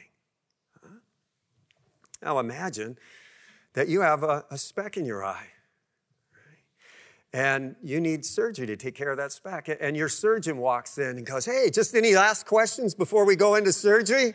Now 2.22 2.40
imagine 2.40 2.98
that 3.74 3.88
you 3.88 4.02
have 4.02 4.24
a, 4.24 4.46
a 4.52 4.58
speck 4.58 4.98
in 4.98 5.06
your 5.06 5.24
eye 5.24 5.48
and 7.34 7.76
you 7.82 8.02
need 8.02 8.26
surgery 8.26 8.68
to 8.68 8.76
take 8.76 8.96
care 8.96 9.12
of 9.12 9.18
that 9.18 9.32
speck. 9.32 9.70
And 9.80 9.96
your 9.96 10.10
surgeon 10.10 10.58
walks 10.58 10.98
in 10.98 11.18
and 11.18 11.26
goes, 11.26 11.46
Hey, 11.46 11.70
just 11.70 11.96
any 11.96 12.14
last 12.14 12.46
questions 12.46 12.94
before 12.94 13.26
we 13.26 13.36
go 13.36 13.56
into 13.56 13.72
surgery? 13.72 14.34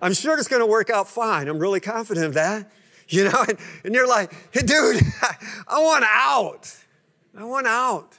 I'm 0.00 0.14
sure 0.14 0.38
it's 0.38 0.48
going 0.48 0.60
to 0.60 0.66
work 0.66 0.90
out 0.90 1.08
fine. 1.08 1.48
I'm 1.48 1.58
really 1.58 1.80
confident 1.80 2.26
of 2.26 2.34
that 2.34 2.70
you 3.08 3.24
know, 3.24 3.44
and, 3.48 3.58
and 3.84 3.94
you're 3.94 4.06
like, 4.06 4.32
hey, 4.52 4.60
dude, 4.60 5.00
I 5.66 5.80
want 5.80 6.04
out. 6.06 6.76
I 7.36 7.44
want 7.44 7.66
out. 7.66 8.18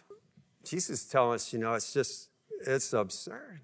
Jesus 0.63 1.01
is 1.01 1.05
telling 1.05 1.35
us, 1.35 1.53
you 1.53 1.59
know, 1.59 1.75
it's 1.75 1.93
just, 1.93 2.29
it's 2.65 2.91
absurd? 2.93 3.61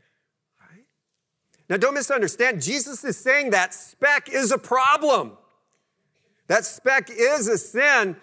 Now, 1.67 1.77
don't 1.77 1.95
misunderstand. 1.95 2.61
Jesus 2.61 3.03
is 3.03 3.17
saying 3.17 3.49
that 3.51 3.73
speck 3.73 4.29
is 4.29 4.51
a 4.51 4.57
problem. 4.57 5.33
That 6.47 6.65
speck 6.65 7.09
is 7.09 7.47
a 7.47 7.57
sin, 7.57 8.15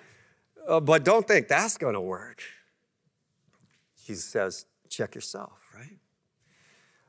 uh, 0.69 0.79
but 0.79 1.05
don't 1.05 1.27
think 1.27 1.49
that's 1.49 1.77
going 1.77 1.95
to 1.95 2.01
work. 2.01 2.43
Jesus 4.07 4.25
says, 4.25 4.67
check 4.89 5.15
yourself, 5.15 5.61
right? 5.75 5.99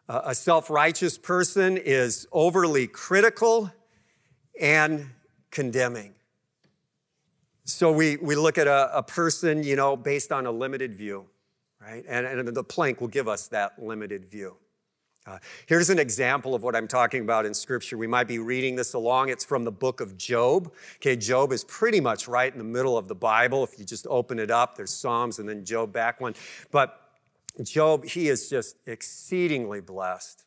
Uh, 0.09 0.21
a 0.25 0.35
self 0.35 0.69
righteous 0.69 1.17
person 1.17 1.77
is 1.77 2.27
overly 2.31 2.87
critical 2.87 3.71
and 4.59 5.11
condemning. 5.51 6.15
So 7.65 7.91
we, 7.91 8.17
we 8.17 8.35
look 8.35 8.57
at 8.57 8.67
a, 8.67 8.97
a 8.97 9.03
person, 9.03 9.63
you 9.63 9.75
know, 9.75 9.95
based 9.95 10.31
on 10.31 10.45
a 10.45 10.51
limited 10.51 10.95
view, 10.95 11.25
right? 11.79 12.03
And, 12.07 12.25
and 12.25 12.47
the 12.47 12.63
plank 12.63 12.99
will 12.99 13.07
give 13.07 13.27
us 13.27 13.47
that 13.49 13.81
limited 13.81 14.25
view. 14.25 14.57
Uh, 15.25 15.37
here's 15.67 15.89
an 15.89 15.99
example 15.99 16.53
of 16.53 16.63
what 16.63 16.75
I'm 16.75 16.87
talking 16.87 17.21
about 17.21 17.45
in 17.45 17.53
Scripture. 17.53 17.97
We 17.97 18.07
might 18.07 18.27
be 18.27 18.39
reading 18.39 18.75
this 18.75 18.93
along. 18.93 19.29
It's 19.29 19.45
from 19.45 19.63
the 19.63 19.71
book 19.71 20.01
of 20.01 20.17
Job. 20.17 20.73
Okay, 20.97 21.15
Job 21.15 21.53
is 21.53 21.63
pretty 21.63 22.01
much 22.01 22.27
right 22.27 22.51
in 22.51 22.57
the 22.57 22.65
middle 22.65 22.97
of 22.97 23.07
the 23.07 23.15
Bible. 23.15 23.63
If 23.63 23.79
you 23.79 23.85
just 23.85 24.05
open 24.09 24.37
it 24.37 24.51
up, 24.51 24.75
there's 24.75 24.91
Psalms 24.91 25.39
and 25.39 25.47
then 25.47 25.63
Job 25.63 25.93
back 25.93 26.19
one. 26.19 26.35
But 26.71 26.99
Job, 27.63 28.03
he 28.03 28.27
is 28.27 28.49
just 28.49 28.75
exceedingly 28.85 29.79
blessed. 29.79 30.43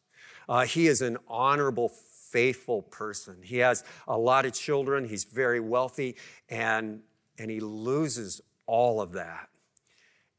Uh, 0.46 0.66
he 0.66 0.88
is 0.88 1.00
an 1.00 1.16
honorable 1.26 1.88
faithful 1.88 2.82
person. 2.82 3.36
He 3.42 3.58
has 3.58 3.82
a 4.06 4.18
lot 4.18 4.44
of 4.44 4.52
children, 4.52 5.08
he's 5.08 5.24
very 5.24 5.60
wealthy, 5.60 6.16
and, 6.50 7.00
and 7.38 7.50
he 7.50 7.60
loses 7.60 8.42
all 8.66 9.00
of 9.00 9.12
that. 9.12 9.48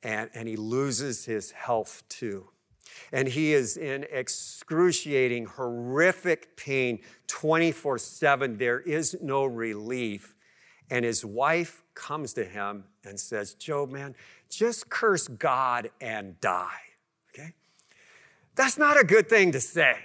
And, 0.03 0.29
and 0.35 0.47
he 0.47 0.57
loses 0.57 1.25
his 1.25 1.49
health 1.51 2.03
too. 2.07 2.49
And 3.11 3.27
he 3.27 3.53
is 3.53 3.77
in 3.77 4.05
excruciating, 4.11 5.45
horrific 5.45 6.57
pain 6.57 6.99
24 7.27 7.97
7. 7.97 8.57
There 8.57 8.79
is 8.79 9.17
no 9.21 9.45
relief. 9.45 10.35
And 10.89 11.03
his 11.03 11.25
wife 11.25 11.83
comes 11.93 12.33
to 12.33 12.45
him 12.45 12.85
and 13.03 13.19
says, 13.19 13.53
Job, 13.53 13.89
man, 13.89 14.15
just 14.49 14.89
curse 14.89 15.27
God 15.27 15.89
and 15.99 16.39
die. 16.39 16.79
Okay? 17.33 17.53
That's 18.55 18.77
not 18.77 18.99
a 18.99 19.03
good 19.03 19.29
thing 19.29 19.51
to 19.51 19.59
say. 19.59 19.97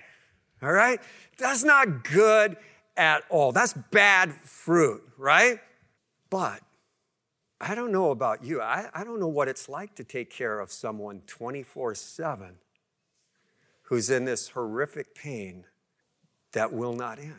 All 0.63 0.73
right? 0.73 1.01
That's 1.39 1.65
not 1.65 2.05
good 2.05 2.57
at 2.97 3.23
all. 3.31 3.53
That's 3.53 3.73
bad 3.73 4.33
fruit, 4.33 5.03
right? 5.17 5.59
But 6.31 6.61
I 7.61 7.75
don't 7.75 7.93
know 7.93 8.11
about 8.11 8.45
you. 8.45 8.61
I, 8.61 8.89
I 8.93 9.05
don't 9.05 9.21
know 9.21 9.29
what 9.29 9.49
it's 9.49 9.69
like 9.69 9.95
to 9.97 10.05
take 10.05 10.31
care 10.31 10.59
of 10.59 10.73
someone 10.73 11.23
24 11.27 11.95
7 11.95 12.57
who's 13.83 14.11
in 14.11 14.25
this 14.25 14.49
horrific 14.49 15.15
pain 15.15 15.65
that 16.53 16.73
will 16.73 16.93
not 16.93 17.19
end. 17.19 17.35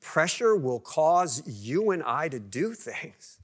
Pressure 0.00 0.56
will 0.56 0.80
cause 0.80 1.42
you 1.46 1.90
and 1.90 2.02
I 2.02 2.28
to 2.28 2.38
do 2.38 2.74
things 2.74 3.38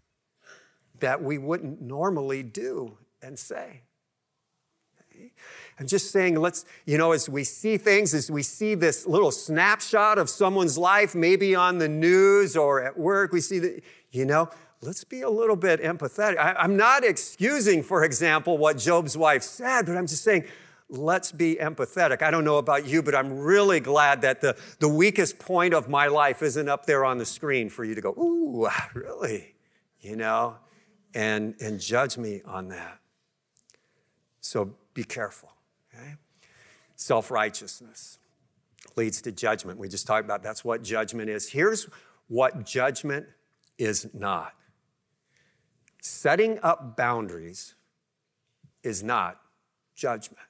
that 1.00 1.22
we 1.22 1.38
wouldn't 1.38 1.82
normally 1.82 2.42
do 2.42 2.96
and 3.20 3.38
say. 3.38 3.82
I'm 5.78 5.86
just 5.86 6.10
saying, 6.10 6.36
let's, 6.36 6.64
you 6.86 6.96
know, 6.96 7.12
as 7.12 7.28
we 7.28 7.44
see 7.44 7.76
things, 7.76 8.14
as 8.14 8.30
we 8.30 8.42
see 8.42 8.74
this 8.74 9.06
little 9.06 9.30
snapshot 9.30 10.18
of 10.18 10.30
someone's 10.30 10.78
life, 10.78 11.14
maybe 11.14 11.54
on 11.54 11.78
the 11.78 11.88
news 11.88 12.56
or 12.56 12.82
at 12.82 12.98
work, 12.98 13.32
we 13.32 13.40
see 13.40 13.58
that, 13.58 13.82
you 14.10 14.24
know, 14.24 14.48
let's 14.80 15.04
be 15.04 15.20
a 15.20 15.28
little 15.28 15.56
bit 15.56 15.82
empathetic. 15.82 16.38
I, 16.38 16.64
am 16.64 16.76
not 16.76 17.04
excusing, 17.04 17.82
for 17.82 18.04
example, 18.04 18.56
what 18.56 18.78
Job's 18.78 19.16
wife 19.16 19.42
said, 19.42 19.86
but 19.86 19.96
I'm 19.96 20.06
just 20.06 20.24
saying, 20.24 20.44
let's 20.88 21.32
be 21.32 21.56
empathetic. 21.56 22.22
I 22.22 22.30
don't 22.30 22.44
know 22.44 22.58
about 22.58 22.86
you, 22.86 23.02
but 23.02 23.14
I'm 23.14 23.38
really 23.38 23.80
glad 23.80 24.22
that 24.22 24.40
the, 24.40 24.56
the 24.78 24.88
weakest 24.88 25.38
point 25.38 25.74
of 25.74 25.88
my 25.88 26.06
life 26.06 26.42
isn't 26.42 26.68
up 26.68 26.86
there 26.86 27.04
on 27.04 27.18
the 27.18 27.24
screen 27.24 27.68
for 27.68 27.84
you 27.84 27.94
to 27.94 28.00
go, 28.00 28.10
ooh, 28.10 28.68
really? 28.94 29.54
You 30.00 30.16
know, 30.16 30.56
and, 31.14 31.54
and 31.60 31.80
judge 31.80 32.16
me 32.16 32.42
on 32.44 32.68
that. 32.68 32.98
So 34.40 34.74
be 34.94 35.04
careful. 35.04 35.50
Okay? 35.92 36.14
Self 36.94 37.30
righteousness 37.30 38.18
leads 38.94 39.20
to 39.22 39.32
judgment. 39.32 39.78
We 39.78 39.88
just 39.88 40.06
talked 40.06 40.24
about 40.24 40.42
that's 40.42 40.64
what 40.64 40.82
judgment 40.82 41.28
is. 41.28 41.50
Here's 41.50 41.88
what 42.28 42.64
judgment 42.64 43.26
is 43.78 44.08
not 44.14 44.52
setting 46.06 46.58
up 46.62 46.96
boundaries 46.96 47.74
is 48.82 49.02
not 49.02 49.40
judgment. 49.96 50.46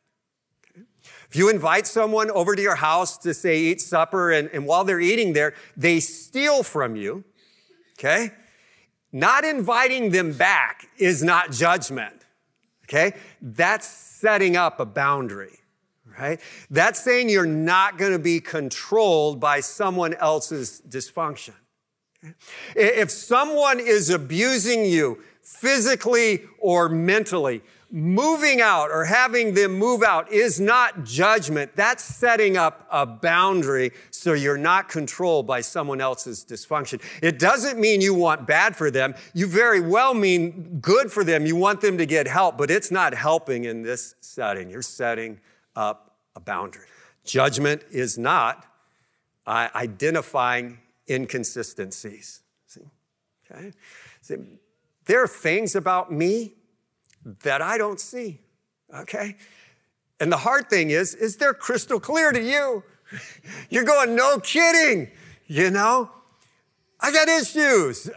If 1.29 1.37
you 1.37 1.49
invite 1.49 1.87
someone 1.87 2.31
over 2.31 2.55
to 2.55 2.63
your 2.63 2.77
house 2.77 3.19
to 3.19 3.35
say, 3.35 3.59
eat 3.59 3.81
supper, 3.81 4.31
and, 4.31 4.49
and 4.53 4.67
while 4.67 4.85
they're 4.85 5.01
eating 5.01 5.33
there, 5.33 5.55
they 5.77 6.01
steal 6.01 6.63
from 6.63 6.97
you, 6.97 7.25
okay? 7.99 8.31
Not 9.13 9.45
inviting 9.45 10.11
them 10.11 10.33
back 10.33 10.89
is 10.99 11.23
not 11.23 11.51
judgment, 11.51 12.25
okay? 12.85 13.15
That's 13.41 13.87
setting 13.87 14.57
up 14.57 14.81
a 14.81 14.87
boundary, 14.87 15.59
right? 16.19 16.41
That's 16.71 17.01
saying 17.03 17.29
you're 17.29 17.47
not 17.47 17.99
to 18.13 18.19
be 18.19 18.41
controlled 18.41 19.41
by 19.41 19.61
someone 19.61 20.15
else's 20.15 20.83
dysfunction. 20.89 21.55
If 22.75 23.11
someone 23.11 23.79
is 23.81 24.11
abusing 24.11 24.85
you 24.85 25.23
physically 25.43 26.45
or 26.59 26.89
mentally, 26.89 27.63
moving 27.91 28.61
out 28.61 28.91
or 28.91 29.05
having 29.05 29.55
them 29.55 29.79
move 29.79 30.03
out 30.03 30.31
is 30.33 30.61
not 30.61 31.05
judgment. 31.05 31.71
That's 31.77 32.03
setting 32.03 32.57
up 32.57 32.87
a 32.91 33.07
boundary 33.07 33.93
so 34.11 34.33
you're 34.33 34.59
not 34.59 34.89
controlled 34.89 35.47
by 35.47 35.61
someone 35.61 36.01
else's 36.01 36.45
dysfunction. 36.45 37.01
It 37.23 37.39
doesn't 37.39 37.79
mean 37.79 38.01
you 38.01 38.15
want 38.15 38.47
bad 38.47 38.77
for 38.77 38.91
them. 38.91 39.15
You 39.35 39.47
very 39.47 39.81
well 39.81 40.15
mean 40.15 40.79
good 40.81 41.13
for 41.13 41.23
them. 41.23 41.47
You 41.47 41.57
want 41.57 41.81
them 41.81 41.99
to 41.99 42.07
get 42.07 42.27
help, 42.27 42.59
but 42.59 42.71
it's 42.71 42.91
not 42.91 43.15
helping 43.15 43.65
in 43.65 43.83
this 43.83 44.15
setting. 44.21 44.69
You're 44.69 44.83
setting 44.83 45.41
up 45.77 46.17
a 46.35 46.41
boundary. 46.41 46.87
Judgment 47.25 47.83
is 47.91 48.19
not 48.19 48.67
uh, 49.47 49.69
identifying 49.75 50.79
inconsistencies. 51.09 52.41
See? 52.67 52.81
Okay? 53.51 53.73
See, 54.23 54.37
there 55.07 55.23
are 55.23 55.29
things 55.29 55.77
about 55.77 56.13
me 56.13 56.56
that 57.43 57.61
I 57.61 57.77
don't 57.77 58.01
see. 58.01 58.41
Okay? 58.95 59.37
And 60.21 60.31
the 60.31 60.37
hard 60.39 60.71
thing 60.71 60.91
is, 60.91 61.15
is 61.15 61.37
they're 61.37 61.55
crystal 61.55 62.01
clear 62.01 62.33
to 62.33 62.41
you. 62.41 62.85
You're 63.71 63.85
going, 63.85 64.15
no 64.15 64.39
kidding, 64.39 65.11
you 65.47 65.71
know? 65.71 66.11
I 67.01 67.13
got 67.13 67.29
issues. 67.29 68.09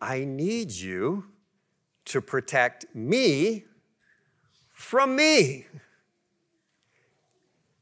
I 0.00 0.24
need 0.24 0.70
you 0.72 1.24
to 2.06 2.20
protect 2.20 2.86
me 2.94 3.64
from 4.72 5.16
me. 5.16 5.66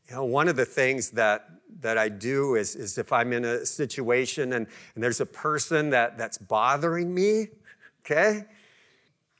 You 0.08 0.16
know, 0.16 0.24
one 0.24 0.48
of 0.48 0.56
the 0.56 0.64
things 0.64 1.10
that, 1.10 1.48
that 1.80 1.98
I 1.98 2.08
do 2.08 2.54
is, 2.54 2.76
is 2.76 2.98
if 2.98 3.12
I'm 3.12 3.32
in 3.32 3.44
a 3.44 3.66
situation 3.66 4.52
and, 4.52 4.66
and 4.94 5.04
there's 5.04 5.20
a 5.20 5.26
person 5.26 5.90
that, 5.90 6.18
that's 6.18 6.38
bothering 6.38 7.12
me, 7.14 7.48
okay? 8.04 8.44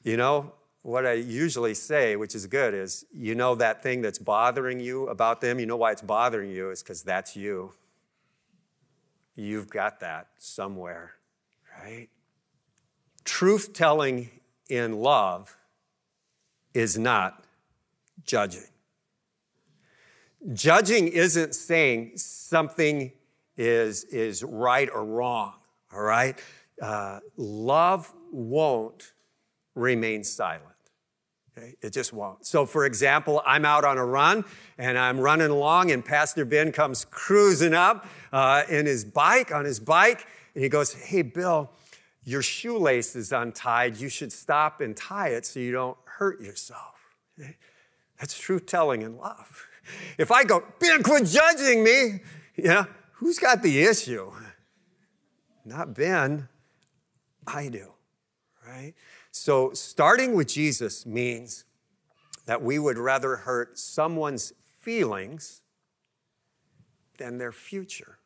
You 0.09 0.17
know, 0.17 0.53
what 0.81 1.05
I 1.05 1.13
usually 1.13 1.75
say, 1.75 2.17
which 2.17 2.35
is 2.35 2.47
good, 2.47 2.73
is 2.73 3.05
you 3.13 3.35
know 3.35 3.55
that 3.57 3.83
thing 3.83 4.01
that's 4.01 4.19
bothering 4.19 4.81
you 4.81 5.07
about 5.09 5.43
them, 5.43 5.61
you 5.61 5.67
know 5.67 5.77
why 5.77 5.93
it's 5.93 6.01
bothering 6.01 6.51
you, 6.51 6.71
is 6.71 6.83
because 6.83 7.03
that's 7.03 7.37
you. 7.37 7.75
You've 9.37 9.69
got 9.69 10.01
that 10.01 10.29
somewhere, 10.39 11.17
right? 11.79 12.09
Truth 13.27 13.75
telling 13.75 14.31
in 14.71 14.95
love 14.95 15.55
is 16.73 16.97
not 16.97 17.45
judging. 18.25 18.71
Judging 20.55 21.09
isn't 21.09 21.55
saying 21.55 22.13
something 22.17 23.13
is, 23.59 24.05
is 24.05 24.43
right 24.43 24.89
or 24.91 25.05
wrong, 25.05 25.53
all 25.93 26.01
right? 26.01 26.39
Uh, 26.81 27.21
love 27.37 28.11
won't 28.33 29.13
remain 29.79 30.25
silent. 30.25 30.65
Okay? 31.57 31.75
It 31.81 31.93
just 31.93 32.13
won't. 32.13 32.47
So, 32.47 32.67
for 32.67 32.85
example, 32.85 33.43
I'm 33.47 33.65
out 33.65 33.85
on 33.85 33.99
a 33.99 34.05
run 34.05 34.45
and 34.77 34.99
I'm 34.99 35.19
running 35.19 35.51
along, 35.51 35.91
and 35.91 36.05
Pastor 36.05 36.45
Ben 36.45 36.73
comes 36.73 37.05
cruising 37.05 37.75
up 37.75 38.07
uh, 38.33 38.63
in 38.69 38.87
his 38.87 39.05
bike, 39.05 39.53
on 39.53 39.65
his 39.65 39.81
bike, 39.81 40.27
and 40.55 40.63
he 40.63 40.69
goes, 40.69 40.93
Hey, 40.93 41.23
Bill, 41.23 41.71
your 42.25 42.43
shoelace 42.43 43.17
is 43.17 43.33
untied. 43.33 43.97
You 43.97 44.09
should 44.09 44.33
stop 44.33 44.81
and 44.81 44.97
tie 44.97 45.29
it 45.29 45.47
so 45.47 45.61
you 45.61 45.73
don't 45.73 45.97
hurt 46.05 46.41
yourself. 46.41 47.15
That's 48.19 48.39
truth 48.39 48.67
telling 48.67 49.03
in 49.03 49.17
love. 49.17 49.65
If 50.19 50.31
I 50.31 50.45
go, 50.45 50.63
Ben, 50.81 51.03
quit 51.03 51.25
judging 51.25 51.83
me, 51.83 52.21
yeah, 52.57 52.85
who's 53.13 53.39
got 53.39 53.63
the 53.63 53.81
issue? 53.81 54.31
Not 55.65 55.95
Ben, 55.95 56.47
I 57.47 57.69
do, 57.69 57.93
right? 58.67 58.93
So 59.39 59.73
starting 59.73 60.35
with 60.35 60.49
Jesus 60.49 61.07
means 61.07 61.65
that 62.47 62.61
we 62.61 62.79
would 62.79 62.99
rather 62.99 63.37
hurt 63.37 63.79
someone's 63.79 64.53
feelings 64.81 65.63
than 67.19 67.39
their 67.39 67.53
future. 67.53 68.19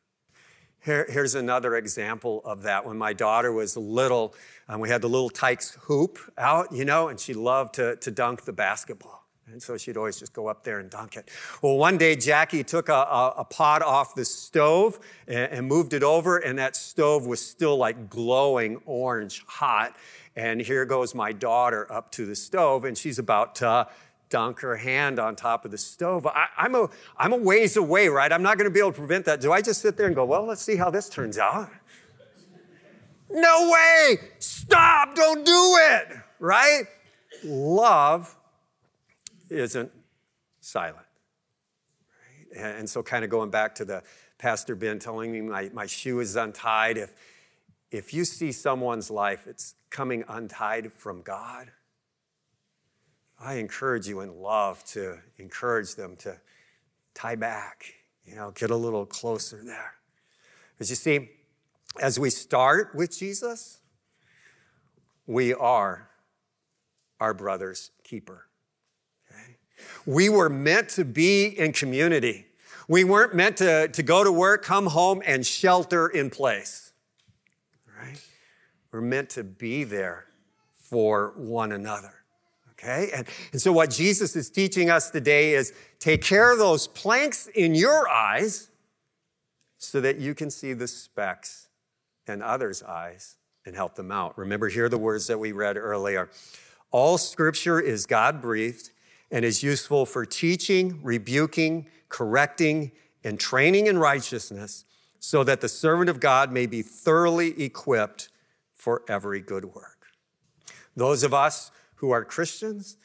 Here, 0.80 1.06
here's 1.08 1.34
another 1.34 1.76
example 1.76 2.40
of 2.44 2.62
that. 2.62 2.86
When 2.86 2.96
my 2.96 3.12
daughter 3.12 3.52
was 3.52 3.76
little, 3.76 4.34
um, 4.68 4.80
we 4.80 4.88
had 4.88 5.02
the 5.02 5.08
Little 5.08 5.30
Tikes 5.30 5.76
hoop 5.82 6.18
out, 6.38 6.72
you 6.72 6.84
know, 6.84 7.08
and 7.08 7.20
she 7.20 7.34
loved 7.34 7.74
to, 7.74 7.96
to 7.96 8.10
dunk 8.10 8.44
the 8.44 8.52
basketball. 8.52 9.21
And 9.52 9.62
so 9.62 9.76
she'd 9.76 9.98
always 9.98 10.18
just 10.18 10.32
go 10.32 10.46
up 10.46 10.64
there 10.64 10.78
and 10.78 10.88
dunk 10.88 11.16
it. 11.16 11.28
Well, 11.60 11.76
one 11.76 11.98
day 11.98 12.16
Jackie 12.16 12.64
took 12.64 12.88
a, 12.88 12.94
a, 12.94 13.34
a 13.38 13.44
pot 13.44 13.82
off 13.82 14.14
the 14.14 14.24
stove 14.24 14.98
and, 15.28 15.52
and 15.52 15.66
moved 15.66 15.92
it 15.92 16.02
over, 16.02 16.38
and 16.38 16.58
that 16.58 16.74
stove 16.74 17.26
was 17.26 17.46
still 17.46 17.76
like 17.76 18.08
glowing 18.08 18.80
orange 18.86 19.44
hot. 19.46 19.94
And 20.34 20.58
here 20.58 20.86
goes 20.86 21.14
my 21.14 21.32
daughter 21.32 21.86
up 21.92 22.10
to 22.12 22.24
the 22.24 22.34
stove, 22.34 22.86
and 22.86 22.96
she's 22.96 23.18
about 23.18 23.54
to 23.56 23.88
dunk 24.30 24.60
her 24.60 24.76
hand 24.76 25.18
on 25.18 25.36
top 25.36 25.66
of 25.66 25.70
the 25.70 25.76
stove. 25.76 26.26
I, 26.26 26.48
am 26.56 26.74
a, 26.74 26.88
I'm 27.18 27.34
a 27.34 27.36
ways 27.36 27.76
away, 27.76 28.08
right? 28.08 28.32
I'm 28.32 28.42
not 28.42 28.56
going 28.56 28.70
to 28.70 28.72
be 28.72 28.80
able 28.80 28.92
to 28.92 28.98
prevent 28.98 29.26
that. 29.26 29.42
Do 29.42 29.52
I 29.52 29.60
just 29.60 29.82
sit 29.82 29.98
there 29.98 30.06
and 30.06 30.16
go, 30.16 30.24
well, 30.24 30.46
let's 30.46 30.62
see 30.62 30.76
how 30.76 30.88
this 30.88 31.10
turns 31.10 31.36
out? 31.36 31.70
No 33.30 33.70
way! 33.70 34.16
Stop! 34.38 35.14
Don't 35.14 35.44
do 35.44 35.78
it! 35.78 36.16
Right? 36.38 36.84
Love 37.44 38.34
isn't 39.52 39.90
silent. 40.60 41.06
Right? 42.54 42.76
And 42.78 42.88
so, 42.88 43.02
kind 43.02 43.24
of 43.24 43.30
going 43.30 43.50
back 43.50 43.74
to 43.76 43.84
the 43.84 44.02
Pastor 44.38 44.74
Ben 44.74 44.98
telling 44.98 45.30
me 45.30 45.40
my, 45.40 45.70
my 45.72 45.86
shoe 45.86 46.18
is 46.20 46.34
untied, 46.34 46.98
if, 46.98 47.14
if 47.90 48.12
you 48.12 48.24
see 48.24 48.50
someone's 48.50 49.10
life, 49.10 49.46
it's 49.46 49.76
coming 49.88 50.24
untied 50.28 50.92
from 50.92 51.22
God, 51.22 51.70
I 53.38 53.54
encourage 53.54 54.08
you 54.08 54.20
in 54.20 54.40
love 54.40 54.82
to 54.86 55.18
encourage 55.38 55.94
them 55.94 56.16
to 56.16 56.40
tie 57.14 57.36
back, 57.36 57.94
you 58.24 58.34
know, 58.34 58.50
get 58.52 58.70
a 58.70 58.76
little 58.76 59.06
closer 59.06 59.62
there. 59.62 59.94
Because 60.74 60.90
you 60.90 60.96
see, 60.96 61.30
as 62.00 62.18
we 62.18 62.30
start 62.30 62.94
with 62.94 63.16
Jesus, 63.16 63.80
we 65.26 65.54
are 65.54 66.08
our 67.20 67.34
brother's 67.34 67.90
keeper. 68.02 68.46
We 70.06 70.28
were 70.28 70.48
meant 70.48 70.88
to 70.90 71.04
be 71.04 71.46
in 71.46 71.72
community. 71.72 72.46
We 72.88 73.04
weren't 73.04 73.34
meant 73.34 73.58
to, 73.58 73.88
to 73.88 74.02
go 74.02 74.24
to 74.24 74.32
work, 74.32 74.64
come 74.64 74.86
home, 74.86 75.22
and 75.24 75.46
shelter 75.46 76.08
in 76.08 76.30
place. 76.30 76.92
Right? 77.98 78.20
We're 78.90 79.00
meant 79.00 79.30
to 79.30 79.44
be 79.44 79.84
there 79.84 80.26
for 80.74 81.32
one 81.36 81.72
another. 81.72 82.12
Okay? 82.72 83.10
And, 83.14 83.26
and 83.52 83.62
so, 83.62 83.72
what 83.72 83.90
Jesus 83.90 84.34
is 84.34 84.50
teaching 84.50 84.90
us 84.90 85.10
today 85.10 85.54
is 85.54 85.72
take 85.98 86.22
care 86.22 86.52
of 86.52 86.58
those 86.58 86.88
planks 86.88 87.46
in 87.46 87.74
your 87.74 88.08
eyes 88.08 88.68
so 89.78 90.00
that 90.00 90.18
you 90.18 90.34
can 90.34 90.50
see 90.50 90.72
the 90.72 90.88
specks 90.88 91.68
in 92.26 92.42
others' 92.42 92.82
eyes 92.82 93.36
and 93.64 93.76
help 93.76 93.94
them 93.94 94.10
out. 94.10 94.36
Remember, 94.36 94.68
here 94.68 94.86
are 94.86 94.88
the 94.88 94.98
words 94.98 95.26
that 95.28 95.38
we 95.38 95.52
read 95.52 95.76
earlier. 95.76 96.28
All 96.90 97.18
scripture 97.18 97.80
is 97.80 98.06
God 98.06 98.42
breathed 98.42 98.90
and 99.32 99.44
is 99.44 99.62
useful 99.62 100.06
for 100.06 100.24
teaching, 100.24 101.00
rebuking, 101.02 101.88
correcting, 102.10 102.92
and 103.24 103.40
training 103.40 103.86
in 103.86 103.98
righteousness, 103.98 104.84
so 105.18 105.42
that 105.42 105.60
the 105.60 105.68
servant 105.68 106.10
of 106.10 106.20
God 106.20 106.52
may 106.52 106.66
be 106.66 106.82
thoroughly 106.82 107.60
equipped 107.60 108.28
for 108.74 109.02
every 109.08 109.40
good 109.40 109.64
work. 109.64 110.08
Those 110.94 111.22
of 111.22 111.32
us 111.32 111.70
who 111.96 112.10
are 112.10 112.24
Christians, 112.24 112.98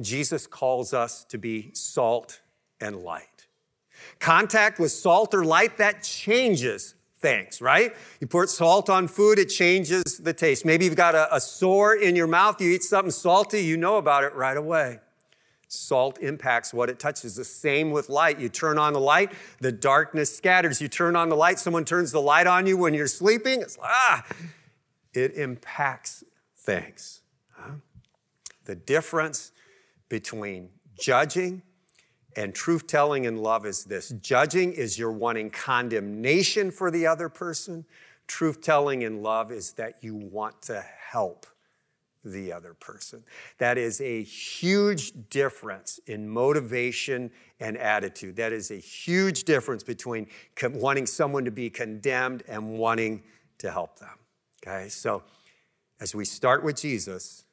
Jesus 0.00 0.46
calls 0.46 0.94
us 0.94 1.24
to 1.24 1.38
be 1.38 1.70
salt 1.72 2.40
and 2.80 2.96
light. 2.96 3.46
Contact 4.20 4.78
with 4.78 4.92
salt 4.92 5.34
or 5.34 5.44
light, 5.44 5.78
that 5.78 6.02
changes 6.02 6.94
things, 7.16 7.60
right? 7.60 7.96
You 8.20 8.26
put 8.26 8.50
salt 8.50 8.90
on 8.90 9.08
food, 9.08 9.38
it 9.38 9.46
changes 9.46 10.18
the 10.18 10.34
taste. 10.34 10.64
Maybe 10.64 10.84
you've 10.84 10.94
got 10.94 11.14
a, 11.14 11.34
a, 11.34 11.40
sore 11.40 11.94
in 11.94 12.14
your 12.14 12.26
mouth, 12.26 12.60
you 12.60 12.70
eat 12.70 12.82
something 12.82 13.10
salty, 13.10 13.64
you 13.64 13.78
know 13.78 13.96
about 13.96 14.24
it 14.24 14.34
right 14.34 14.56
away. 14.56 15.00
Salt 15.74 16.18
impacts 16.20 16.72
what 16.72 16.88
it 16.88 16.98
touches. 16.98 17.36
The 17.36 17.44
same 17.44 17.90
with 17.90 18.08
light. 18.08 18.38
You 18.38 18.48
turn 18.48 18.78
on 18.78 18.92
the 18.92 19.00
light, 19.00 19.32
the 19.60 19.72
darkness 19.72 20.34
scatters. 20.34 20.80
You 20.80 20.88
turn 20.88 21.16
on 21.16 21.28
the 21.28 21.36
light, 21.36 21.58
someone 21.58 21.84
turns 21.84 22.12
the 22.12 22.20
light 22.20 22.46
on 22.46 22.66
you 22.66 22.76
when 22.76 22.94
you're 22.94 23.06
sleeping. 23.06 23.62
It's 23.62 23.78
ah, 23.82 24.24
it 25.12 25.34
impacts 25.34 26.24
things. 26.56 27.20
The 28.64 28.74
difference 28.74 29.52
between 30.08 30.70
judging 30.98 31.62
and 32.36 32.54
truth 32.54 32.86
telling 32.86 33.24
in 33.24 33.36
love 33.36 33.66
is 33.66 33.84
this 33.84 34.08
judging 34.08 34.72
is 34.72 34.98
you're 34.98 35.12
wanting 35.12 35.50
condemnation 35.50 36.70
for 36.70 36.90
the 36.90 37.06
other 37.06 37.28
person, 37.28 37.84
truth 38.26 38.62
telling 38.62 39.02
in 39.02 39.22
love 39.22 39.52
is 39.52 39.72
that 39.74 39.98
you 40.00 40.14
want 40.14 40.62
to 40.62 40.84
help 41.10 41.46
the 42.24 42.52
other 42.52 42.74
person. 42.74 43.22
That 43.58 43.78
is 43.78 44.00
a 44.00 44.22
huge 44.22 45.12
difference 45.30 46.00
in 46.06 46.28
motivation 46.28 47.30
and 47.60 47.76
attitude. 47.76 48.36
That 48.36 48.52
is 48.52 48.70
a 48.70 48.76
huge 48.76 49.44
difference 49.44 49.82
between 49.82 50.26
wanting 50.62 51.06
someone 51.06 51.44
to 51.44 51.50
be 51.50 51.70
condemned 51.70 52.42
and 52.48 52.78
wanting 52.78 53.22
to 53.58 53.70
help 53.70 53.98
them. 53.98 54.18
Okay, 54.66 54.88
so 54.88 55.22
as 56.00 56.14
we 56.14 56.24
start 56.24 56.64
with 56.64 56.80
Jesus, 56.80 57.44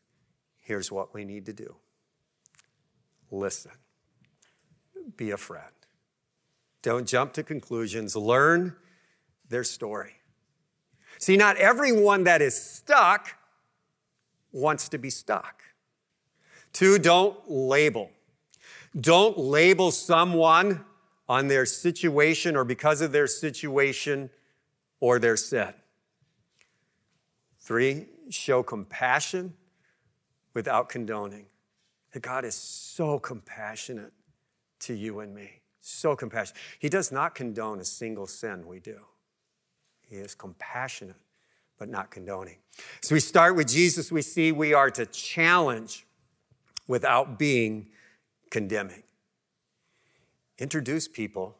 here's 0.60 0.92
what 0.92 1.14
we 1.14 1.26
need 1.26 1.46
to 1.46 1.54
do 1.54 1.76
listen, 3.30 3.72
be 5.18 5.32
a 5.32 5.38
friend. 5.38 5.66
Don't 6.82 7.08
jump 7.08 7.34
to 7.34 7.44
conclusions, 7.44 8.16
learn 8.16 8.76
their 9.50 9.64
story. 9.64 10.16
See, 11.20 11.38
not 11.38 11.58
everyone 11.58 12.24
that 12.24 12.42
is 12.42 12.60
stuck 12.60 13.36
wants 14.52 14.90
to 14.90 14.98
be 14.98 15.10
stuck. 15.10 15.64
Two, 16.74 17.00
don't 17.00 17.38
label. 17.50 18.12
Don't 19.00 19.38
label 19.38 19.92
someone 19.92 20.84
on 21.28 21.48
their 21.48 21.66
situation 21.66 22.56
or 22.56 22.64
because 22.64 23.02
of 23.02 23.12
their 23.12 23.28
situation 23.28 24.30
or 25.00 25.20
their 25.20 25.38
sin. 25.38 25.74
Three, 27.60 28.08
show 28.30 28.64
compassion 28.64 29.54
without 30.54 30.90
condoning. 30.90 31.46
That 32.12 32.22
God 32.22 32.44
is 32.44 32.56
so 32.56 33.20
compassionate 33.20 34.12
to 34.80 34.94
you 34.94 35.22
and 35.22 35.34
me. 35.34 35.62
So 35.80 36.16
compassionate. 36.16 36.62
He 36.80 36.90
does 36.90 37.12
not 37.12 37.34
condone 37.36 37.80
a 37.80 37.86
single 37.86 38.28
sin 38.28 38.68
we 38.68 38.80
do. 38.80 39.00
He 40.02 40.18
is 40.18 40.36
compassionate 40.36 41.16
but 41.82 41.90
not 41.90 42.12
condoning. 42.12 42.58
So 43.02 43.16
we 43.16 43.20
start 43.20 43.56
with 43.56 43.68
Jesus, 43.68 44.12
we 44.12 44.22
see 44.22 44.52
we 44.52 44.72
are 44.72 44.92
to 44.92 45.08
challenge 45.08 46.06
without 46.88 47.40
being 47.40 47.88
condemning. 48.52 49.02
Introduce 50.60 51.08
people 51.08 51.58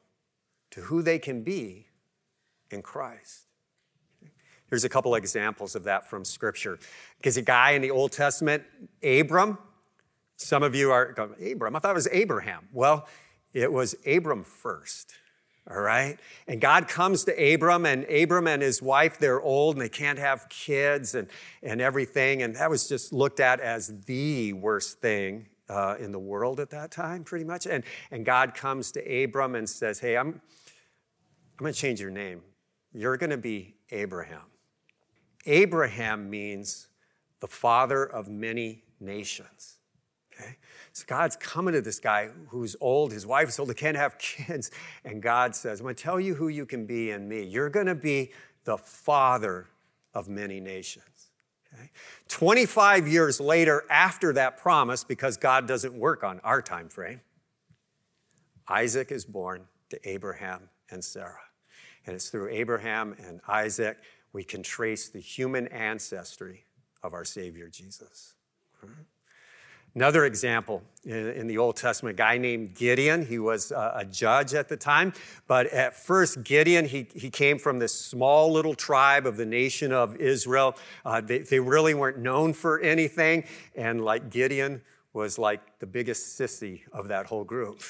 to 0.70 0.82
who 0.82 1.02
they 1.02 1.18
can 1.18 1.42
be 1.42 1.88
in 2.70 2.84
Christ. 2.84 3.48
Here's 4.70 4.84
a 4.84 4.90
couple 4.90 5.16
examples 5.16 5.74
of 5.74 5.86
that 5.86 6.08
from 6.08 6.24
Scripture. 6.24 6.78
Because 7.18 7.36
a 7.38 7.42
guy 7.42 7.72
in 7.72 7.82
the 7.82 7.90
Old 7.90 8.12
Testament, 8.12 8.62
Abram, 9.02 9.58
some 10.36 10.62
of 10.62 10.76
you 10.76 10.92
are 10.92 11.14
going, 11.14 11.52
Abram, 11.52 11.76
I 11.76 11.80
thought 11.80 11.90
it 11.90 11.96
was 11.96 12.08
Abraham. 12.12 12.68
Well, 12.72 13.08
it 13.54 13.74
was 13.74 13.96
Abram 14.06 14.44
first 14.44 15.16
all 15.72 15.82
right? 15.82 16.20
And 16.48 16.60
God 16.60 16.88
comes 16.88 17.24
to 17.26 17.54
Abram, 17.54 17.86
and 17.86 18.04
Abram 18.06 18.48
and 18.48 18.62
his 18.62 18.82
wife, 18.82 19.18
they're 19.18 19.42
old 19.42 19.76
and 19.76 19.82
they 19.82 19.90
can't 19.90 20.20
have 20.20 20.50
kids 20.50 21.16
and, 21.16 21.28
and 21.64 21.80
everything. 21.80 22.42
And 22.42 22.56
that 22.56 22.70
was 22.70 22.90
just 22.90 23.14
looked 23.14 23.40
at 23.40 23.60
as 23.60 24.04
the 24.06 24.54
worst 24.54 25.00
thing 25.00 25.48
uh, 25.70 25.96
in 26.00 26.12
the 26.12 26.20
world 26.20 26.60
at 26.60 26.70
that 26.72 26.92
time, 26.92 27.24
pretty 27.24 27.46
much. 27.46 27.66
And, 27.66 27.84
and 28.12 28.26
God 28.26 28.54
comes 28.54 28.92
to 28.94 29.24
Abram 29.24 29.56
and 29.56 29.70
says, 29.70 30.00
Hey, 30.00 30.18
I'm, 30.18 30.28
I'm 30.28 30.42
going 31.58 31.74
to 31.74 31.80
change 31.80 32.02
your 32.02 32.12
name. 32.12 32.42
You're 32.94 33.18
going 33.18 33.30
to 33.30 33.38
be 33.38 33.76
Abraham. 33.92 34.42
Abraham 35.46 36.30
means 36.30 36.88
the 37.40 37.48
father 37.48 38.04
of 38.04 38.28
many 38.28 38.84
nations. 39.00 39.78
Okay? 40.34 40.58
So 40.94 41.06
God's 41.08 41.36
coming 41.36 41.74
to 41.74 41.82
this 41.82 42.00
guy 42.00 42.30
who's 42.50 42.76
old, 42.82 43.14
his 43.14 43.26
wife 43.26 43.50
is 43.50 43.60
old, 43.60 43.70
he 43.70 43.76
can't 43.76 43.98
have 43.98 44.18
kids. 44.20 44.72
And 45.06 45.22
God 45.22 45.56
says, 45.56 45.80
I'm 45.80 45.86
going 45.86 45.96
to 45.96 46.02
tell 46.04 46.20
you 46.20 46.36
who 46.36 46.48
you 46.48 46.66
can 46.66 46.86
be 46.86 47.12
in 47.12 47.28
me. 47.28 47.44
You're 47.44 47.70
going 47.70 47.86
to 47.86 47.96
be 47.96 48.32
the 48.66 48.78
father 48.78 49.68
of 50.14 50.28
many 50.28 50.60
nations. 50.60 51.32
Okay? 51.74 51.90
25 52.28 53.08
years 53.08 53.40
later, 53.40 53.84
after 53.90 54.34
that 54.34 54.58
promise, 54.58 55.04
because 55.04 55.38
God 55.38 55.68
doesn't 55.68 55.94
work 55.94 56.24
on 56.24 56.40
our 56.44 56.62
time 56.62 56.90
frame, 56.90 57.22
Isaac 58.68 59.12
is 59.12 59.26
born 59.26 59.68
to 59.90 60.10
Abraham 60.10 60.70
and 60.90 61.04
Sarah. 61.04 61.40
And 62.06 62.16
it's 62.16 62.30
through 62.30 62.50
Abraham 62.50 63.16
and 63.26 63.42
Isaac 63.48 63.98
we 64.34 64.44
can 64.44 64.64
trace 64.64 65.10
the 65.10 65.20
human 65.20 65.68
ancestry 65.68 66.66
of 67.04 67.14
our 67.14 67.26
Savior 67.26 67.68
Jesus. 67.68 68.36
Hmm? 68.80 68.92
Another 69.94 70.26
example 70.26 70.84
in, 71.04 71.48
the 71.48 71.58
Old 71.58 71.76
Testament, 71.76 72.16
a 72.16 72.18
guy 72.18 72.38
named 72.38 72.76
Gideon. 72.76 73.26
He 73.26 73.40
was 73.40 73.72
a, 73.72 74.06
judge 74.10 74.54
at 74.54 74.70
the 74.70 74.78
time. 74.78 75.12
But 75.48 75.68
at 75.68 75.96
first, 75.96 76.44
Gideon, 76.44 76.86
he, 76.86 77.08
he 77.14 77.30
came 77.30 77.60
from 77.60 77.80
this 77.80 77.94
small 77.94 78.52
little 78.54 78.74
tribe 78.74 79.26
of 79.26 79.36
the 79.36 79.46
nation 79.46 79.92
of 79.92 80.16
Israel. 80.16 80.78
Uh, 81.04 81.20
they, 81.20 81.40
they 81.40 81.60
really 81.60 81.94
weren't 81.94 82.20
known 82.20 82.54
for 82.54 82.80
anything. 82.80 83.44
And 83.76 84.06
like 84.06 84.30
Gideon 84.30 84.82
was 85.12 85.38
like 85.38 85.80
the 85.80 85.88
biggest 85.88 86.40
sissy 86.40 86.82
of 86.94 87.10
that 87.10 87.26
whole 87.26 87.44
group 87.44 87.82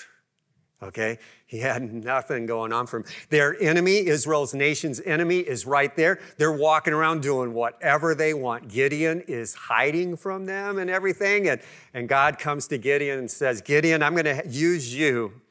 okay? 0.81 1.19
He 1.45 1.59
had 1.59 1.81
nothing 2.03 2.45
going 2.45 2.73
on 2.73 2.87
for 2.87 2.97
him. 2.97 3.05
Their 3.29 3.61
enemy, 3.61 4.07
Israel's 4.07 4.53
nation's 4.53 4.99
enemy, 5.01 5.39
is 5.39 5.65
right 5.65 5.95
there. 5.95 6.19
They're 6.37 6.51
walking 6.51 6.93
around 6.93 7.21
doing 7.21 7.53
whatever 7.53 8.15
they 8.15 8.33
want. 8.33 8.67
Gideon 8.67 9.21
is 9.27 9.53
hiding 9.53 10.17
from 10.17 10.45
them 10.45 10.77
and 10.77 10.89
everything. 10.89 11.47
And, 11.47 11.61
and 11.93 12.09
God 12.09 12.39
comes 12.39 12.67
to 12.67 12.77
Gideon 12.77 13.19
and 13.19 13.29
says, 13.29 13.61
Gideon, 13.61 14.01
I'm 14.03 14.15
going 14.15 14.25
to 14.25 14.47
use 14.47 14.93
you 14.93 15.41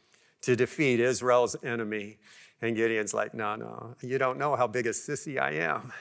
to 0.43 0.57
defeat 0.57 1.01
Israel's 1.01 1.57
enemy. 1.63 2.19
And 2.63 2.77
Gideon's 2.77 3.15
like, 3.15 3.35
no, 3.35 3.57
no, 3.57 3.97
you 4.03 4.19
don't 4.19 4.39
know 4.39 4.57
how 4.57 4.67
big 4.67 4.87
a 4.87 4.91
sissy 4.91 5.41
I 5.41 5.53
am. 5.53 5.93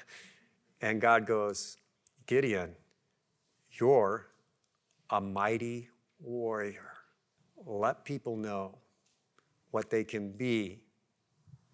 And 0.82 1.00
God 1.00 1.26
goes, 1.26 1.78
Gideon, 2.26 2.76
you're 3.72 4.28
a 5.10 5.20
mighty 5.22 5.89
warrior. 6.20 6.92
Let 7.65 8.06
people 8.06 8.36
know 8.36 8.78
what 9.71 9.89
they 9.89 10.03
can 10.03 10.32
be 10.32 10.79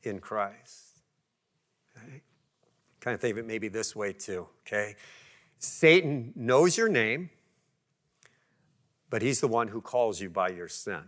in 0.03 0.19
Christ. 0.19 1.01
Okay? 1.97 2.21
Kind 2.99 3.15
of 3.15 3.21
think 3.21 3.33
of 3.33 3.37
it 3.39 3.45
maybe 3.45 3.67
this 3.67 3.95
way 3.95 4.13
too, 4.13 4.47
okay? 4.65 4.95
Satan 5.59 6.33
knows 6.35 6.77
your 6.77 6.89
name, 6.89 7.29
but 9.09 9.21
he's 9.21 9.39
the 9.39 9.47
one 9.47 9.67
who 9.67 9.81
calls 9.81 10.19
you 10.19 10.29
by 10.29 10.49
your 10.49 10.67
sin. 10.67 11.03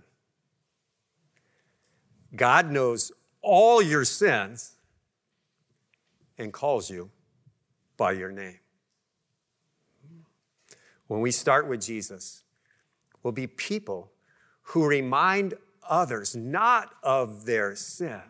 God 2.35 2.69
knows 2.69 3.11
all 3.41 3.81
your 3.81 4.05
sins 4.05 4.75
and 6.37 6.53
calls 6.53 6.89
you 6.89 7.09
by 7.97 8.11
your 8.11 8.31
name. 8.31 8.59
When 11.07 11.21
we 11.21 11.31
start 11.31 11.67
with 11.67 11.81
Jesus, 11.81 12.43
we'll 13.23 13.31
be 13.31 13.47
people 13.47 14.11
who 14.61 14.85
remind 14.85 15.55
others, 15.89 16.35
not 16.35 16.93
of 17.03 17.45
their 17.45 17.75
sin, 17.75 18.21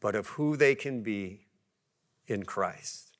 but 0.00 0.14
of 0.14 0.28
who 0.28 0.56
they 0.56 0.74
can 0.74 1.02
be 1.02 1.46
in 2.26 2.44
Christ. 2.44 3.12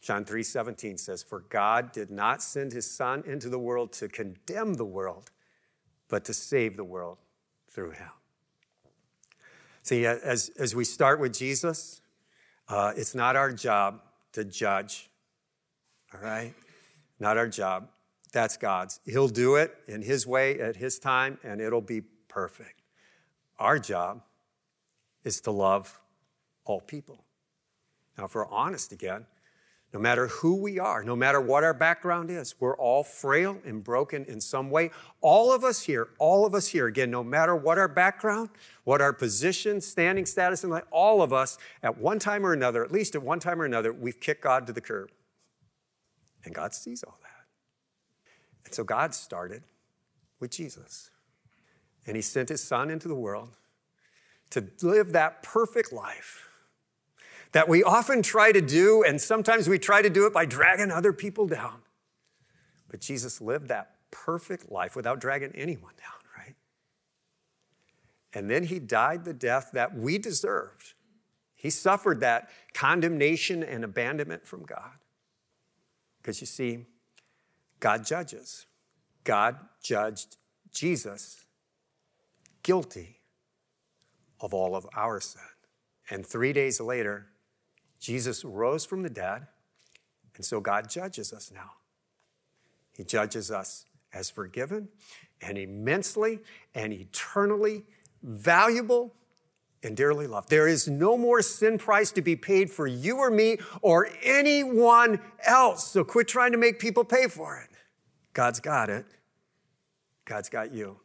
John 0.00 0.24
3 0.24 0.42
17 0.42 0.98
says, 0.98 1.22
For 1.22 1.40
God 1.40 1.90
did 1.90 2.10
not 2.10 2.42
send 2.42 2.72
his 2.72 2.88
Son 2.88 3.24
into 3.26 3.48
the 3.48 3.58
world 3.58 3.92
to 3.94 4.08
condemn 4.08 4.74
the 4.74 4.84
world, 4.84 5.30
but 6.08 6.24
to 6.26 6.34
save 6.34 6.76
the 6.76 6.84
world 6.84 7.18
through 7.70 7.90
him. 7.90 8.10
See, 9.82 10.06
as, 10.06 10.50
as 10.58 10.74
we 10.74 10.84
start 10.84 11.20
with 11.20 11.32
Jesus, 11.32 12.00
uh, 12.68 12.92
it's 12.96 13.14
not 13.14 13.36
our 13.36 13.52
job 13.52 14.00
to 14.32 14.44
judge, 14.44 15.10
all 16.12 16.20
right? 16.20 16.54
Not 17.18 17.36
our 17.36 17.48
job. 17.48 17.88
That's 18.36 18.58
God's. 18.58 19.00
He'll 19.06 19.28
do 19.28 19.56
it 19.56 19.74
in 19.88 20.02
His 20.02 20.26
way 20.26 20.60
at 20.60 20.76
His 20.76 20.98
time, 20.98 21.38
and 21.42 21.58
it'll 21.58 21.80
be 21.80 22.02
perfect. 22.28 22.82
Our 23.58 23.78
job 23.78 24.20
is 25.24 25.40
to 25.40 25.50
love 25.50 25.98
all 26.66 26.82
people. 26.82 27.24
Now, 28.18 28.26
if 28.26 28.34
we're 28.34 28.46
honest 28.48 28.92
again, 28.92 29.24
no 29.94 29.98
matter 29.98 30.26
who 30.26 30.56
we 30.56 30.78
are, 30.78 31.02
no 31.02 31.16
matter 31.16 31.40
what 31.40 31.64
our 31.64 31.72
background 31.72 32.30
is, 32.30 32.54
we're 32.60 32.76
all 32.76 33.02
frail 33.02 33.56
and 33.64 33.82
broken 33.82 34.26
in 34.26 34.42
some 34.42 34.68
way. 34.68 34.90
All 35.22 35.50
of 35.50 35.64
us 35.64 35.80
here, 35.80 36.08
all 36.18 36.44
of 36.44 36.54
us 36.54 36.68
here, 36.68 36.88
again, 36.88 37.10
no 37.10 37.24
matter 37.24 37.56
what 37.56 37.78
our 37.78 37.88
background, 37.88 38.50
what 38.84 39.00
our 39.00 39.14
position, 39.14 39.80
standing 39.80 40.26
status 40.26 40.62
in 40.62 40.68
life, 40.68 40.84
all 40.90 41.22
of 41.22 41.32
us 41.32 41.56
at 41.82 41.96
one 41.96 42.18
time 42.18 42.44
or 42.44 42.52
another, 42.52 42.84
at 42.84 42.92
least 42.92 43.14
at 43.14 43.22
one 43.22 43.40
time 43.40 43.62
or 43.62 43.64
another, 43.64 43.94
we've 43.94 44.20
kicked 44.20 44.42
God 44.42 44.66
to 44.66 44.74
the 44.74 44.82
curb. 44.82 45.10
And 46.44 46.54
God 46.54 46.74
sees 46.74 47.02
all 47.02 47.16
that. 47.22 47.25
And 48.66 48.74
so 48.74 48.84
God 48.84 49.14
started 49.14 49.62
with 50.38 50.50
Jesus. 50.50 51.10
And 52.06 52.16
he 52.16 52.22
sent 52.22 52.50
his 52.50 52.62
son 52.62 52.90
into 52.90 53.08
the 53.08 53.14
world 53.14 53.56
to 54.50 54.68
live 54.82 55.12
that 55.12 55.42
perfect 55.42 55.92
life 55.92 56.46
that 57.52 57.68
we 57.68 57.82
often 57.82 58.22
try 58.22 58.52
to 58.52 58.60
do, 58.60 59.02
and 59.02 59.18
sometimes 59.18 59.66
we 59.66 59.78
try 59.78 60.02
to 60.02 60.10
do 60.10 60.26
it 60.26 60.32
by 60.34 60.44
dragging 60.44 60.90
other 60.90 61.12
people 61.12 61.46
down. 61.46 61.80
But 62.90 63.00
Jesus 63.00 63.40
lived 63.40 63.68
that 63.68 63.92
perfect 64.10 64.70
life 64.70 64.94
without 64.94 65.20
dragging 65.20 65.52
anyone 65.54 65.94
down, 65.96 66.44
right? 66.44 66.54
And 68.34 68.50
then 68.50 68.64
he 68.64 68.78
died 68.78 69.24
the 69.24 69.32
death 69.32 69.70
that 69.72 69.96
we 69.96 70.18
deserved. 70.18 70.92
He 71.54 71.70
suffered 71.70 72.20
that 72.20 72.50
condemnation 72.74 73.62
and 73.62 73.84
abandonment 73.84 74.46
from 74.46 74.64
God. 74.64 74.98
Because 76.20 76.40
you 76.40 76.46
see, 76.46 76.84
God 77.80 78.04
judges. 78.04 78.66
God 79.24 79.56
judged 79.82 80.36
Jesus 80.72 81.44
guilty 82.62 83.20
of 84.40 84.52
all 84.52 84.74
of 84.74 84.86
our 84.96 85.20
sin. 85.20 85.40
And 86.10 86.26
three 86.26 86.52
days 86.52 86.80
later, 86.80 87.26
Jesus 88.00 88.44
rose 88.44 88.84
from 88.84 89.02
the 89.02 89.10
dead, 89.10 89.46
and 90.36 90.44
so 90.44 90.60
God 90.60 90.88
judges 90.88 91.32
us 91.32 91.50
now. 91.52 91.72
He 92.96 93.04
judges 93.04 93.50
us 93.50 93.86
as 94.12 94.30
forgiven 94.30 94.88
and 95.40 95.58
immensely 95.58 96.40
and 96.74 96.92
eternally 96.92 97.84
valuable 98.22 99.14
and 99.86 99.96
dearly 99.96 100.26
loved. 100.26 100.50
There 100.50 100.66
is 100.66 100.88
no 100.88 101.16
more 101.16 101.40
sin 101.40 101.78
price 101.78 102.10
to 102.12 102.20
be 102.20 102.34
paid 102.34 102.70
for 102.70 102.88
you 102.88 103.18
or 103.18 103.30
me 103.30 103.58
or 103.82 104.08
anyone 104.22 105.20
else. 105.46 105.86
So 105.86 106.02
quit 106.02 106.26
trying 106.26 106.52
to 106.52 106.58
make 106.58 106.80
people 106.80 107.04
pay 107.04 107.28
for 107.28 107.56
it. 107.56 107.70
God's 108.32 108.58
got 108.58 108.90
it. 108.90 109.06
God's 110.24 110.48
got 110.48 110.74
you. 110.74 110.98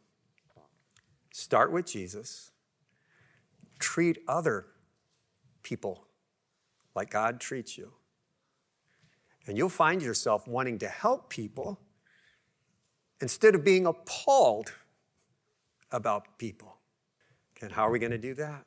Start 1.31 1.71
with 1.71 1.85
Jesus. 1.85 2.51
Treat 3.77 4.17
other 4.27 4.65
people 5.61 6.07
like 6.95 7.11
God 7.11 7.39
treats 7.39 7.77
you. 7.77 7.91
And 9.45 9.57
you'll 9.57 9.69
find 9.69 10.01
yourself 10.01 10.47
wanting 10.47 10.79
to 10.79 10.87
help 10.87 11.29
people 11.29 11.79
instead 13.21 13.53
of 13.53 13.63
being 13.63 13.85
appalled 13.85 14.73
about 15.91 16.39
people. 16.39 16.77
And 17.61 17.71
how 17.71 17.87
are 17.87 17.91
we 17.91 17.99
going 17.99 18.11
to 18.11 18.17
do 18.17 18.33
that? 18.35 18.65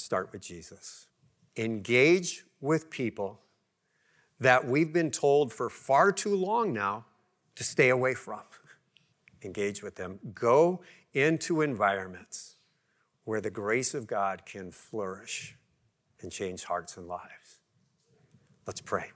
Start 0.00 0.32
with 0.32 0.42
Jesus. 0.42 1.06
Engage 1.56 2.44
with 2.60 2.90
people 2.90 3.40
that 4.38 4.66
we've 4.66 4.92
been 4.92 5.10
told 5.10 5.52
for 5.52 5.68
far 5.68 6.12
too 6.12 6.34
long 6.34 6.72
now 6.72 7.04
to 7.54 7.64
stay 7.64 7.90
away 7.90 8.14
from. 8.14 8.40
Engage 9.42 9.82
with 9.82 9.96
them. 9.96 10.18
Go 10.34 10.80
into 11.12 11.60
environments 11.60 12.56
where 13.24 13.40
the 13.40 13.50
grace 13.50 13.94
of 13.94 14.06
God 14.06 14.46
can 14.46 14.70
flourish 14.70 15.56
and 16.20 16.32
change 16.32 16.64
hearts 16.64 16.96
and 16.96 17.06
lives. 17.06 17.60
Let's 18.66 18.80
pray. 18.80 19.10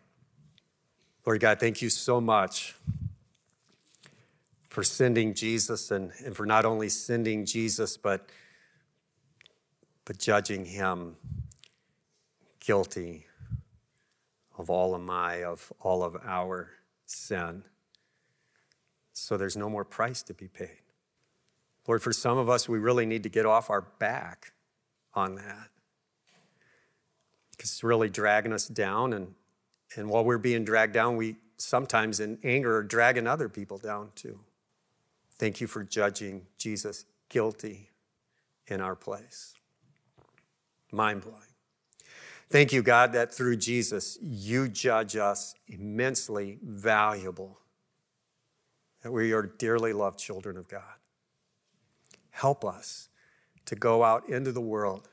Lord 1.27 1.41
God, 1.41 1.59
thank 1.59 1.81
you 1.81 1.89
so 1.89 2.21
much 2.21 2.75
for 4.69 4.83
sending 4.83 5.35
Jesus 5.35 5.91
and, 5.91 6.13
and 6.25 6.37
for 6.37 6.45
not 6.45 6.65
only 6.65 6.89
sending 6.89 7.47
Jesus, 7.47 7.97
but, 7.97 8.29
but 10.05 10.19
judging 10.19 10.67
him 10.67 11.17
guilty 12.61 13.27
of 14.57 14.71
all 14.71 14.95
of 14.95 15.03
my, 15.03 15.43
of 15.43 15.73
all 15.81 16.03
of 16.03 16.17
our 16.25 16.71
sin. 17.07 17.65
So 19.13 19.37
there's 19.37 19.57
no 19.57 19.69
more 19.69 19.85
price 19.85 20.23
to 20.23 20.35
be 20.35 20.49
paid. 20.49 20.83
Lord, 21.87 22.03
for 22.03 22.13
some 22.13 22.39
of 22.39 22.49
us, 22.49 22.69
we 22.69 22.79
really 22.79 23.07
need 23.07 23.23
to 23.25 23.29
get 23.29 23.47
off 23.47 23.71
our 23.71 23.83
back 23.83 24.53
on 25.13 25.35
that 25.37 25.69
because 27.51 27.71
it's 27.71 27.85
really 27.85 28.09
dragging 28.09 28.53
us 28.53 28.67
down. 28.67 29.13
And, 29.13 29.35
and 29.97 30.09
while 30.09 30.25
we're 30.25 30.39
being 30.39 30.65
dragged 30.65 30.95
down, 30.95 31.17
we 31.17 31.37
sometimes 31.57 32.21
in 32.21 32.39
anger 32.43 32.77
are 32.77 32.83
dragging 32.83 33.27
other 33.27 33.49
people 33.49 33.79
down 33.79 34.11
too. 34.15 34.41
Thank 35.37 35.61
you 35.61 35.67
for 35.67 35.85
judging 35.85 36.47
Jesus 36.59 37.05
guilty 37.29 37.91
in 38.67 38.81
our 38.81 38.95
place. 38.97 39.55
Mind 40.95 41.23
blowing. 41.23 41.41
Thank 42.51 42.73
you, 42.73 42.83
God, 42.83 43.13
that 43.15 43.35
through 43.35 43.57
Jesus, 43.57 44.17
you 44.23 44.69
judge 44.69 45.17
us 45.17 45.55
immensely 45.67 46.59
valuable, 46.63 47.59
that 49.03 49.11
we 49.11 49.33
are 49.33 49.43
dearly 49.43 49.93
loved 49.93 50.19
children 50.19 50.57
of 50.57 50.69
God. 50.69 50.83
Help 52.31 52.65
us 52.65 53.09
to 53.65 53.75
go 53.75 54.05
out 54.05 54.29
into 54.29 54.53
the 54.53 54.61
world 54.61 55.09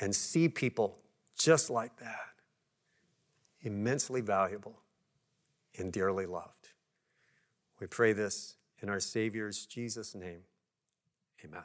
and 0.00 0.14
see 0.14 0.48
people 0.48 0.98
just 1.36 1.70
like 1.70 1.96
that, 1.96 2.34
immensely 3.62 4.20
valuable 4.20 4.80
and 5.76 5.92
dearly 5.92 6.26
loved. 6.26 6.68
We 7.80 7.88
pray 7.88 8.12
this 8.12 8.56
in 8.80 8.88
our 8.88 9.00
Savior's 9.00 9.66
Jesus' 9.66 10.14
name. 10.14 10.42
Amen. 11.44 11.64